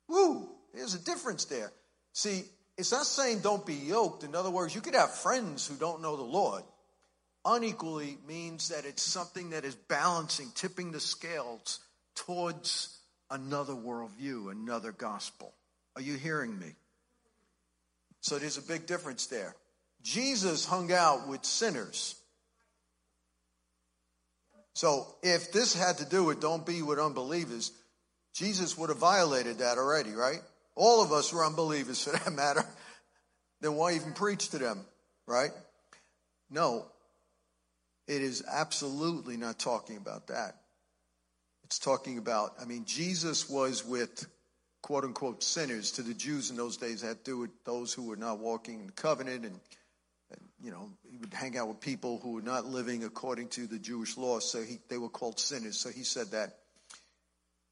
[0.07, 1.71] Woo, there's a difference there.
[2.13, 2.43] See,
[2.77, 4.23] it's not saying don't be yoked.
[4.23, 6.63] In other words, you could have friends who don't know the Lord.
[7.45, 11.79] Unequally means that it's something that is balancing, tipping the scales
[12.15, 12.97] towards
[13.29, 15.53] another worldview, another gospel.
[15.95, 16.73] Are you hearing me?
[18.21, 19.55] So there's a big difference there.
[20.01, 22.15] Jesus hung out with sinners.
[24.73, 27.71] So if this had to do with don't be with unbelievers,
[28.33, 30.41] Jesus would have violated that already, right?
[30.75, 32.65] All of us were unbelievers for that matter.
[33.61, 34.85] then why even preach to them,
[35.25, 35.51] right?
[36.49, 36.85] No,
[38.07, 40.55] it is absolutely not talking about that.
[41.63, 44.27] It's talking about, I mean, Jesus was with
[44.83, 48.03] quote unquote sinners to the Jews in those days had to do with those who
[48.03, 49.59] were not walking in the covenant and,
[50.29, 53.65] and you know, he would hang out with people who were not living according to
[53.65, 55.77] the Jewish law, so he, they were called sinners.
[55.77, 56.57] So he said that.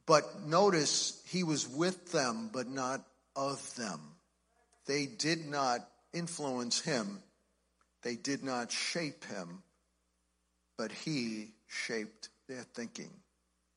[0.06, 4.00] But notice he was with them, but not of them.
[4.86, 7.24] They did not influence him,
[8.04, 9.64] they did not shape him,
[10.78, 13.10] but he shaped their thinking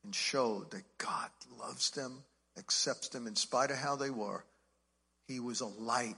[0.03, 2.23] and showed that God loves them,
[2.57, 4.43] accepts them in spite of how they were.
[5.27, 6.17] He was a light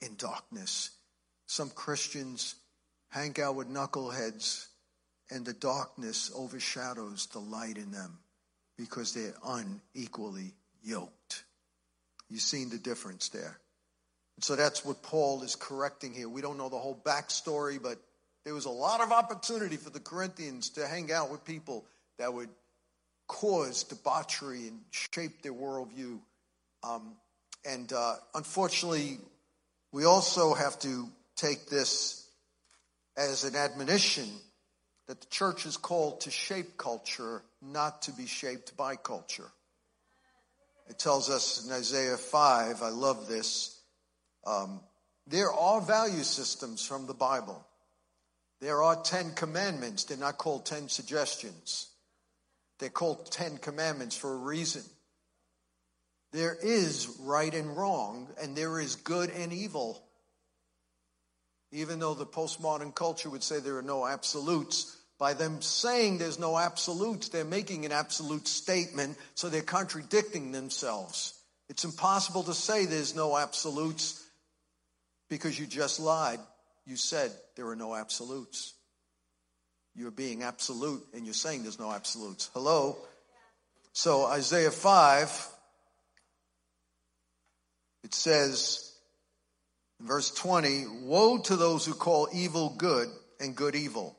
[0.00, 0.90] in darkness.
[1.46, 2.56] Some Christians
[3.08, 4.66] hang out with knuckleheads,
[5.30, 8.18] and the darkness overshadows the light in them
[8.76, 10.52] because they're unequally
[10.82, 11.44] yoked.
[12.28, 13.58] You've seen the difference there.
[14.36, 16.28] And so that's what Paul is correcting here.
[16.28, 17.98] We don't know the whole backstory, but
[18.44, 21.84] there was a lot of opportunity for the Corinthians to hang out with people
[22.18, 22.50] that would
[23.26, 26.18] cause debauchery and shape their worldview.
[26.82, 27.14] Um,
[27.64, 29.18] and uh, unfortunately,
[29.92, 32.28] we also have to take this
[33.16, 34.28] as an admonition
[35.06, 39.50] that the church is called to shape culture, not to be shaped by culture.
[40.88, 43.78] It tells us in Isaiah 5, I love this.
[44.46, 44.80] Um,
[45.26, 47.66] there are value systems from the Bible.
[48.60, 50.04] There are 10 commandments.
[50.04, 51.88] They're not called 10 suggestions,
[52.78, 54.82] they're called 10 commandments for a reason.
[56.32, 60.02] There is right and wrong, and there is good and evil.
[61.74, 66.38] Even though the postmodern culture would say there are no absolutes, by them saying there's
[66.38, 71.34] no absolutes, they're making an absolute statement, so they're contradicting themselves.
[71.68, 74.24] It's impossible to say there's no absolutes
[75.28, 76.38] because you just lied.
[76.86, 78.74] You said there are no absolutes.
[79.96, 82.50] You're being absolute and you're saying there's no absolutes.
[82.54, 82.98] Hello?
[83.92, 85.48] So, Isaiah 5,
[88.04, 88.93] it says,
[90.04, 93.08] verse 20, Woe to those who call evil good
[93.40, 94.16] and good evil,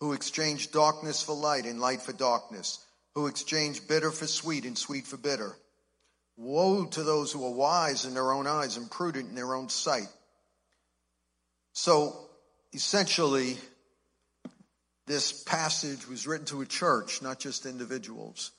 [0.00, 4.78] who exchange darkness for light and light for darkness, who exchange bitter for sweet and
[4.78, 5.56] sweet for bitter.
[6.36, 9.68] Woe to those who are wise in their own eyes and prudent in their own
[9.68, 10.08] sight.
[11.72, 12.16] So
[12.72, 13.56] essentially,
[15.06, 18.52] this passage was written to a church, not just individuals.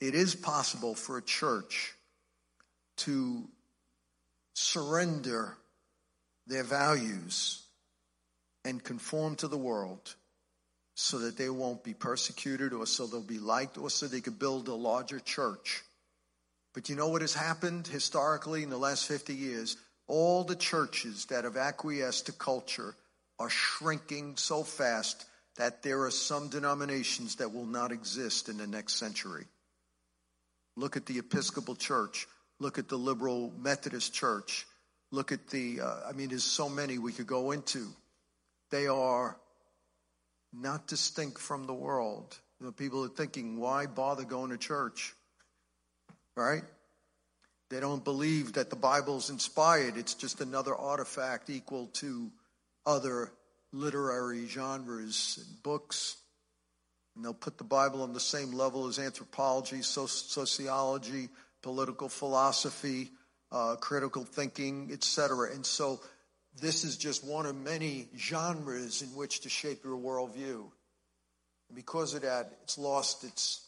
[0.00, 1.94] It is possible for a church
[2.98, 3.48] to
[4.54, 5.56] surrender
[6.46, 7.62] their values
[8.64, 10.14] and conform to the world
[10.94, 14.38] so that they won't be persecuted or so they'll be liked or so they could
[14.38, 15.82] build a larger church.
[16.74, 19.76] But you know what has happened historically in the last 50 years?
[20.06, 22.94] All the churches that have acquiesced to culture
[23.38, 25.24] are shrinking so fast
[25.56, 29.46] that there are some denominations that will not exist in the next century.
[30.76, 32.26] Look at the Episcopal Church.
[32.58, 34.66] Look at the Liberal Methodist Church.
[35.10, 37.88] Look at the, uh, I mean, there's so many we could go into.
[38.70, 39.36] They are
[40.52, 42.38] not distinct from the world.
[42.60, 45.14] You know, people are thinking, why bother going to church?
[46.36, 46.62] Right?
[47.70, 49.96] They don't believe that the Bible's inspired.
[49.96, 52.30] It's just another artifact equal to
[52.84, 53.32] other
[53.72, 56.16] literary genres and books.
[57.14, 61.28] And they'll put the Bible on the same level as anthropology, sociology,
[61.62, 63.10] political philosophy,
[63.52, 65.52] uh, critical thinking, etc.
[65.52, 66.00] And so
[66.60, 70.64] this is just one of many genres in which to shape your worldview.
[71.68, 73.66] And because of that, it's lost its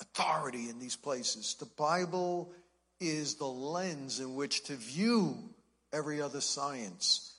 [0.00, 1.56] authority in these places.
[1.58, 2.52] The Bible
[3.00, 5.36] is the lens in which to view
[5.92, 7.34] every other science.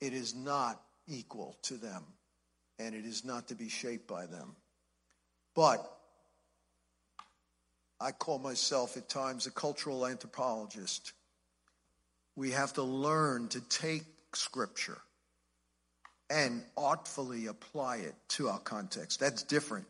[0.00, 2.04] It is not equal to them,
[2.78, 4.54] and it is not to be shaped by them.
[5.54, 5.84] But
[8.00, 11.12] I call myself at times a cultural anthropologist.
[12.34, 14.98] We have to learn to take Scripture
[16.28, 19.20] and artfully apply it to our context.
[19.20, 19.86] That's different.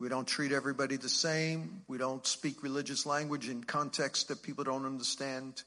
[0.00, 1.82] We don't treat everybody the same.
[1.88, 5.62] We don't speak religious language in context that people don't understand.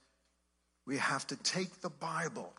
[0.88, 2.51] We have to take the Bible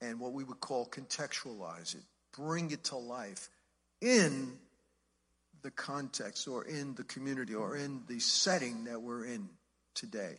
[0.00, 2.02] and what we would call contextualize it,
[2.36, 3.50] bring it to life
[4.00, 4.52] in
[5.62, 9.48] the context or in the community or in the setting that we're in
[9.94, 10.36] today.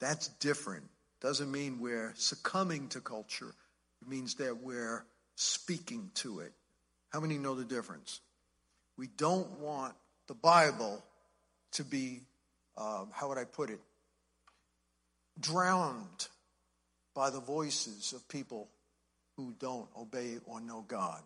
[0.00, 0.84] That's different.
[1.20, 3.54] Doesn't mean we're succumbing to culture.
[4.02, 5.04] It means that we're
[5.36, 6.52] speaking to it.
[7.10, 8.20] How many know the difference?
[8.96, 9.94] We don't want
[10.26, 11.02] the Bible
[11.72, 12.20] to be,
[12.76, 13.80] uh, how would I put it,
[15.40, 16.28] drowned
[17.14, 18.68] by the voices of people
[19.36, 21.22] who don't obey or know God.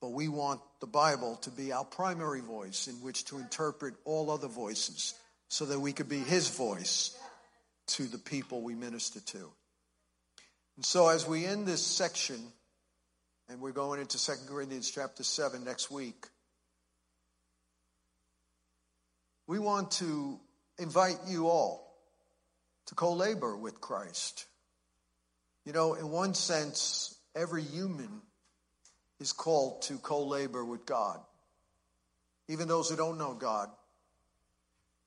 [0.00, 4.30] But we want the Bible to be our primary voice in which to interpret all
[4.30, 5.14] other voices
[5.48, 7.16] so that we could be His voice
[7.88, 9.50] to the people we minister to.
[10.76, 12.40] And so as we end this section,
[13.48, 16.26] and we're going into 2 Corinthians chapter 7 next week,
[19.46, 20.38] we want to
[20.78, 21.92] invite you all
[22.86, 24.46] to co labor with Christ.
[25.66, 28.22] You know, in one sense, every human
[29.20, 31.20] is called to co labor with God,
[32.48, 33.68] even those who don't know God,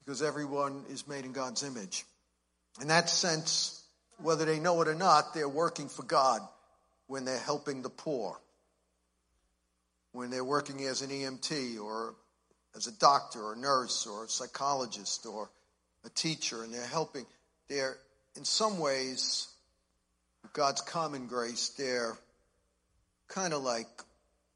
[0.06, 2.06] because everyone is made in God's image.
[2.82, 3.84] In that sense,
[4.22, 6.42] whether they know it or not, they're working for God
[7.08, 8.40] when they're helping the poor,
[10.12, 12.16] when they're working as an EMT or
[12.76, 15.50] as a doctor or nurse or a psychologist or
[16.06, 17.26] a teacher, and they're helping.
[17.70, 17.98] They're,
[18.36, 19.48] in some ways,
[20.54, 22.18] God's common grace, they're
[23.34, 23.88] kind of like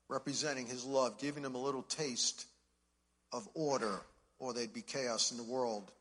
[0.07, 2.45] representing his love, giving them a little taste
[3.34, 4.01] of order,
[4.39, 5.91] or they'd be chaos in the world.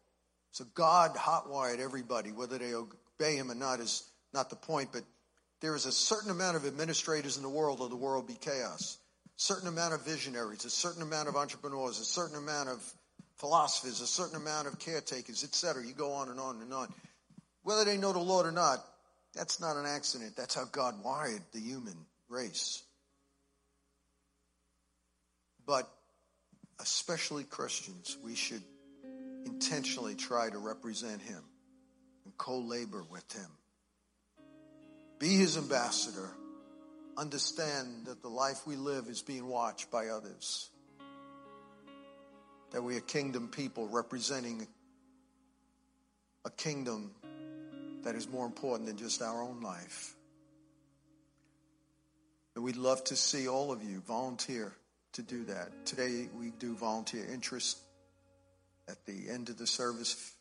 [0.53, 5.03] So God hotwired everybody, whether they obey him or not is not the point, but
[5.61, 8.99] there is a certain amount of administrators in the world, or the world be chaos.
[9.37, 12.83] Certain amount of visionaries, a certain amount of entrepreneurs, a certain amount of
[13.37, 15.85] philosophers, a certain amount of caretakers, etc.
[15.85, 16.93] You go on and on and on.
[17.65, 18.85] Whether they know the Lord or not,
[19.35, 20.37] that's not an accident.
[20.37, 21.97] That's how God wired the human
[22.29, 22.83] race.
[25.67, 25.89] But
[26.81, 28.63] especially Christians, we should
[29.45, 31.43] intentionally try to represent Him
[32.25, 33.51] and co labor with Him.
[35.19, 36.31] Be His ambassador.
[37.17, 40.69] Understand that the life we live is being watched by others.
[42.73, 44.67] That we are kingdom people representing
[46.45, 47.13] a kingdom
[48.03, 50.16] that is more important than just our own life.
[52.57, 54.73] And we'd love to see all of you volunteer
[55.13, 55.85] to do that.
[55.85, 57.79] Today we do volunteer interest
[58.89, 60.35] at the end of the service,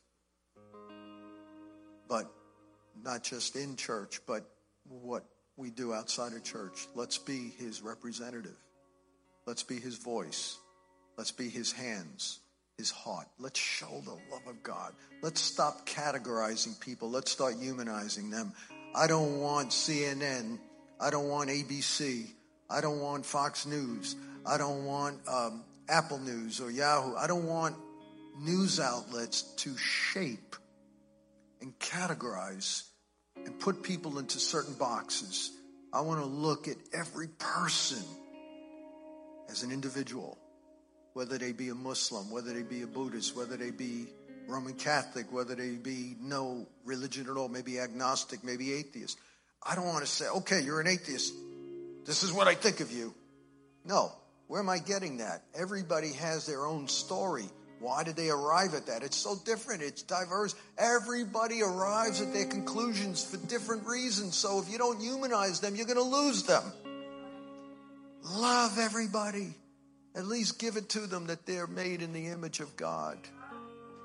[2.07, 2.32] but
[3.03, 4.49] not just in church, but
[4.88, 5.26] what
[5.57, 6.88] we do outside of church.
[6.95, 8.57] Let's be his representative.
[9.45, 10.57] Let's be his voice.
[11.18, 12.39] Let's be his hands
[12.78, 13.28] his heart.
[13.39, 14.93] Let's show the love of God.
[15.22, 17.09] Let's stop categorizing people.
[17.09, 18.53] Let's start humanizing them.
[18.93, 20.59] I don't want CNN.
[21.00, 22.28] I don't want ABC.
[22.70, 24.16] I don't want Fox News.
[24.46, 27.16] I don't want um, Apple News or Yahoo.
[27.16, 27.76] I don't want
[28.39, 30.56] news outlets to shape
[31.62, 32.84] and categorize
[33.46, 35.52] and put people into certain boxes.
[35.93, 38.04] I want to look at every person
[39.50, 40.38] as an individual,
[41.14, 44.08] whether they be a Muslim, whether they be a Buddhist, whether they be
[44.48, 49.18] Roman Catholic, whether they be no religion at all, maybe agnostic, maybe atheist.
[49.66, 51.34] I don't want to say, okay, you're an atheist.
[52.05, 53.13] This is what I think of you.
[53.84, 54.11] No.
[54.47, 55.41] Where am I getting that?
[55.55, 57.45] Everybody has their own story.
[57.80, 59.01] Why did they arrive at that?
[59.01, 59.82] It's so different.
[59.82, 60.53] It's diverse.
[60.78, 64.36] Everybody arrives at their conclusions for different reasons.
[64.36, 66.63] So if you don't humanize them, you're going to lose them.
[68.24, 69.55] Love everybody.
[70.16, 73.18] At least give it to them that they're made in the image of God.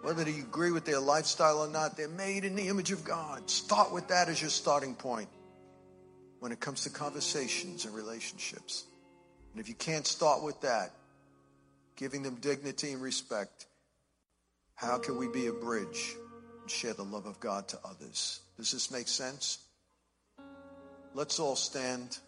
[0.02, 3.48] Whether you agree with their lifestyle or not, they're made in the image of God.
[3.50, 5.28] Start with that as your starting point
[6.40, 8.84] when it comes to conversations and relationships.
[9.52, 10.90] And if you can't start with that,
[11.96, 13.66] giving them dignity and respect,
[14.74, 16.16] how can we be a bridge
[16.62, 18.40] and share the love of God to others?
[18.56, 19.58] Does this make sense?
[21.14, 22.18] Let's all stand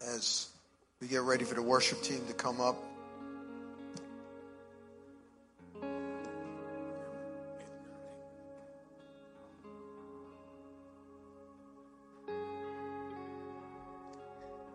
[0.00, 0.48] as
[1.00, 2.76] we get ready for the worship team to come up.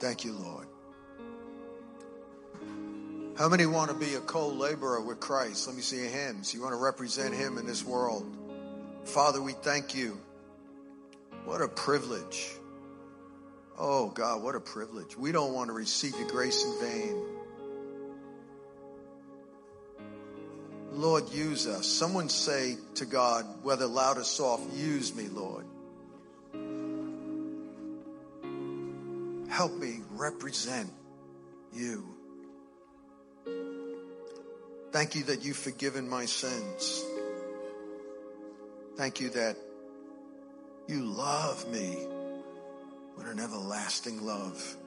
[0.02, 0.66] Thank you, Lord.
[3.38, 5.68] How many want to be a co laborer with Christ?
[5.68, 6.56] Let me see your hands.
[6.56, 8.26] You want to represent Him in this world.
[9.04, 10.20] Father, we thank you.
[11.46, 12.52] What a privilege.
[13.78, 15.16] Oh, God, what a privilege.
[15.16, 17.26] We don't want to receive your grace in vain.
[20.94, 21.86] Lord, use us.
[21.86, 25.66] Someone say to God, whether loud or soft, use me, Lord.
[29.52, 30.90] Help me represent
[31.74, 32.16] you.
[34.94, 37.04] Thank you that you've forgiven my sins.
[38.96, 39.58] Thank you that
[40.88, 41.98] you love me
[43.18, 44.78] with an everlasting love.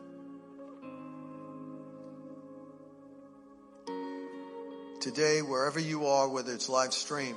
[4.99, 7.37] Today, wherever you are, whether it's live stream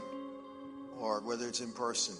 [0.98, 2.16] or whether it's in person,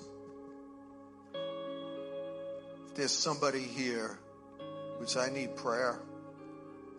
[2.88, 4.20] if there's somebody here
[4.98, 6.00] which I need prayer,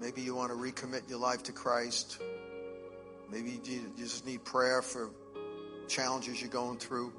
[0.00, 2.18] maybe you want to recommit your life to Christ
[3.30, 5.10] Maybe you just need prayer for
[5.86, 7.12] challenges you're going through.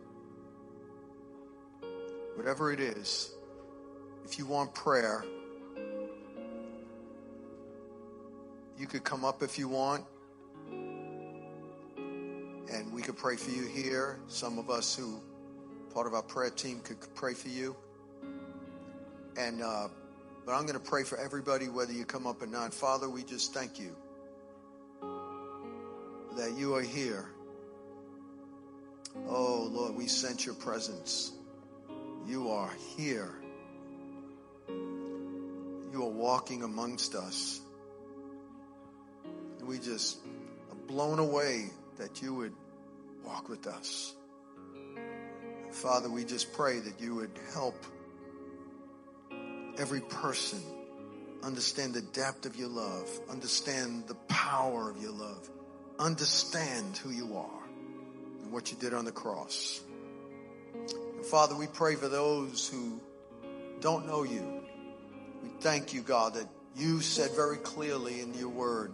[2.35, 3.31] Whatever it is,
[4.25, 5.23] if you want prayer,
[8.77, 10.03] you could come up if you want.
[12.71, 14.19] And we could pray for you here.
[14.27, 15.21] Some of us who,
[15.93, 17.75] part of our prayer team, could pray for you.
[19.37, 19.89] And, uh,
[20.49, 22.73] but I'm going to pray for everybody, whether you come up or not.
[22.73, 23.95] Father, we just thank you
[26.35, 27.29] that you are here.
[29.27, 31.33] Oh, Lord, we sense your presence.
[32.25, 33.31] You are here.
[34.67, 37.61] You are walking amongst us.
[39.59, 40.17] And we just
[40.71, 41.69] are blown away
[41.99, 42.53] that you would
[43.23, 44.15] walk with us.
[45.69, 47.75] Father, we just pray that you would help
[49.79, 50.61] every person
[51.41, 55.49] understand the depth of your love, understand the power of your love
[55.99, 57.63] understand who you are
[58.41, 59.81] and what you did on the cross.
[61.15, 62.99] And Father, we pray for those who
[63.81, 64.61] don't know you.
[65.43, 68.93] We thank you, God, that you said very clearly in your word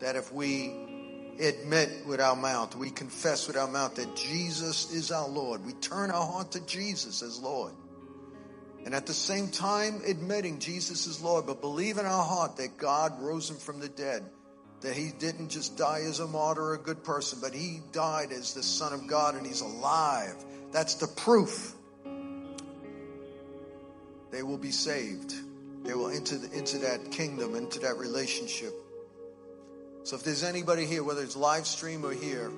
[0.00, 0.72] that if we
[1.38, 5.72] admit with our mouth, we confess with our mouth that Jesus is our Lord, we
[5.74, 7.72] turn our heart to Jesus as Lord.
[8.84, 12.78] And at the same time, admitting Jesus is Lord, but believe in our heart that
[12.78, 14.24] God rose him from the dead
[14.80, 18.30] that he didn't just die as a martyr or a good person, but he died
[18.32, 20.36] as the Son of God and he's alive.
[20.70, 21.74] That's the proof.
[24.30, 25.34] They will be saved.
[25.84, 28.72] They will enter the, into that kingdom, into that relationship.
[30.04, 32.52] So if there's anybody here, whether it's live stream or here,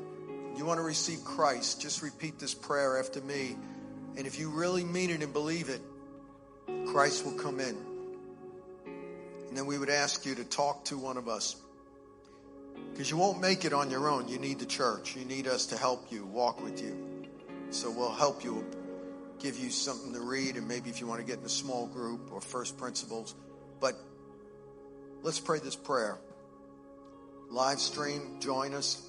[0.56, 3.56] you want to receive Christ, just repeat this prayer after me.
[4.16, 5.80] And if you really mean it and believe it,
[6.86, 7.76] Christ will come in.
[9.48, 11.56] And then we would ask you to talk to one of us.
[12.92, 14.28] Because you won't make it on your own.
[14.28, 15.16] You need the church.
[15.16, 17.26] You need us to help you, walk with you.
[17.70, 18.64] So we'll help you,
[19.38, 21.86] give you something to read, and maybe if you want to get in a small
[21.86, 23.34] group or first principles.
[23.80, 23.94] But
[25.22, 26.18] let's pray this prayer.
[27.50, 29.08] Live stream, join us.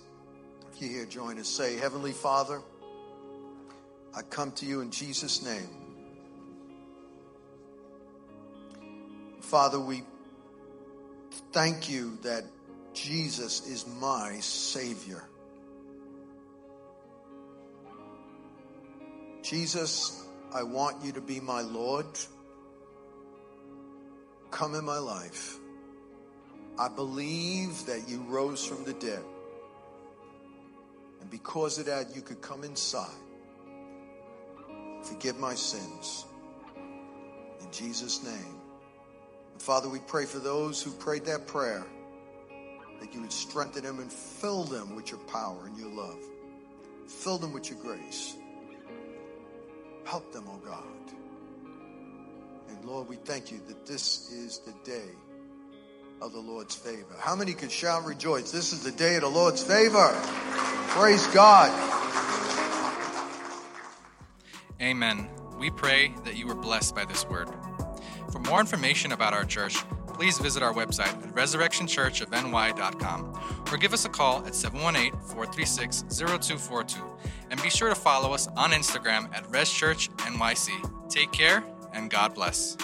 [0.74, 1.48] If you're here, join us.
[1.48, 2.62] Say, Heavenly Father,
[4.16, 5.81] I come to you in Jesus' name.
[9.52, 10.02] Father, we
[11.52, 12.46] thank you that
[12.94, 15.22] Jesus is my Savior.
[19.42, 20.24] Jesus,
[20.54, 22.06] I want you to be my Lord.
[24.52, 25.58] come in my life.
[26.80, 29.24] I believe that you rose from the dead.
[31.20, 33.20] And because of that, you could come inside.
[35.04, 36.24] Forgive my sins.
[37.60, 38.61] In Jesus' name.
[39.62, 41.86] Father, we pray for those who prayed that prayer
[43.00, 46.18] that you would strengthen them and fill them with your power and your love.
[47.08, 48.36] Fill them with your grace.
[50.04, 50.84] Help them, oh God.
[52.70, 55.12] And Lord, we thank you that this is the day
[56.24, 57.16] of the Lord's favor.
[57.20, 58.52] How many can shout rejoice?
[58.52, 60.10] This is the day of the Lord's favor.
[60.90, 61.70] Praise God.
[64.82, 65.30] Amen.
[65.60, 67.48] We pray that you were blessed by this word.
[68.32, 69.76] For more information about our church,
[70.08, 73.40] please visit our website at resurrectionchurchofny.com
[73.72, 77.00] or give us a call at 718 436 0242.
[77.50, 81.10] And be sure to follow us on Instagram at ResChurchNYC.
[81.10, 81.64] Take care
[81.94, 82.78] and God bless.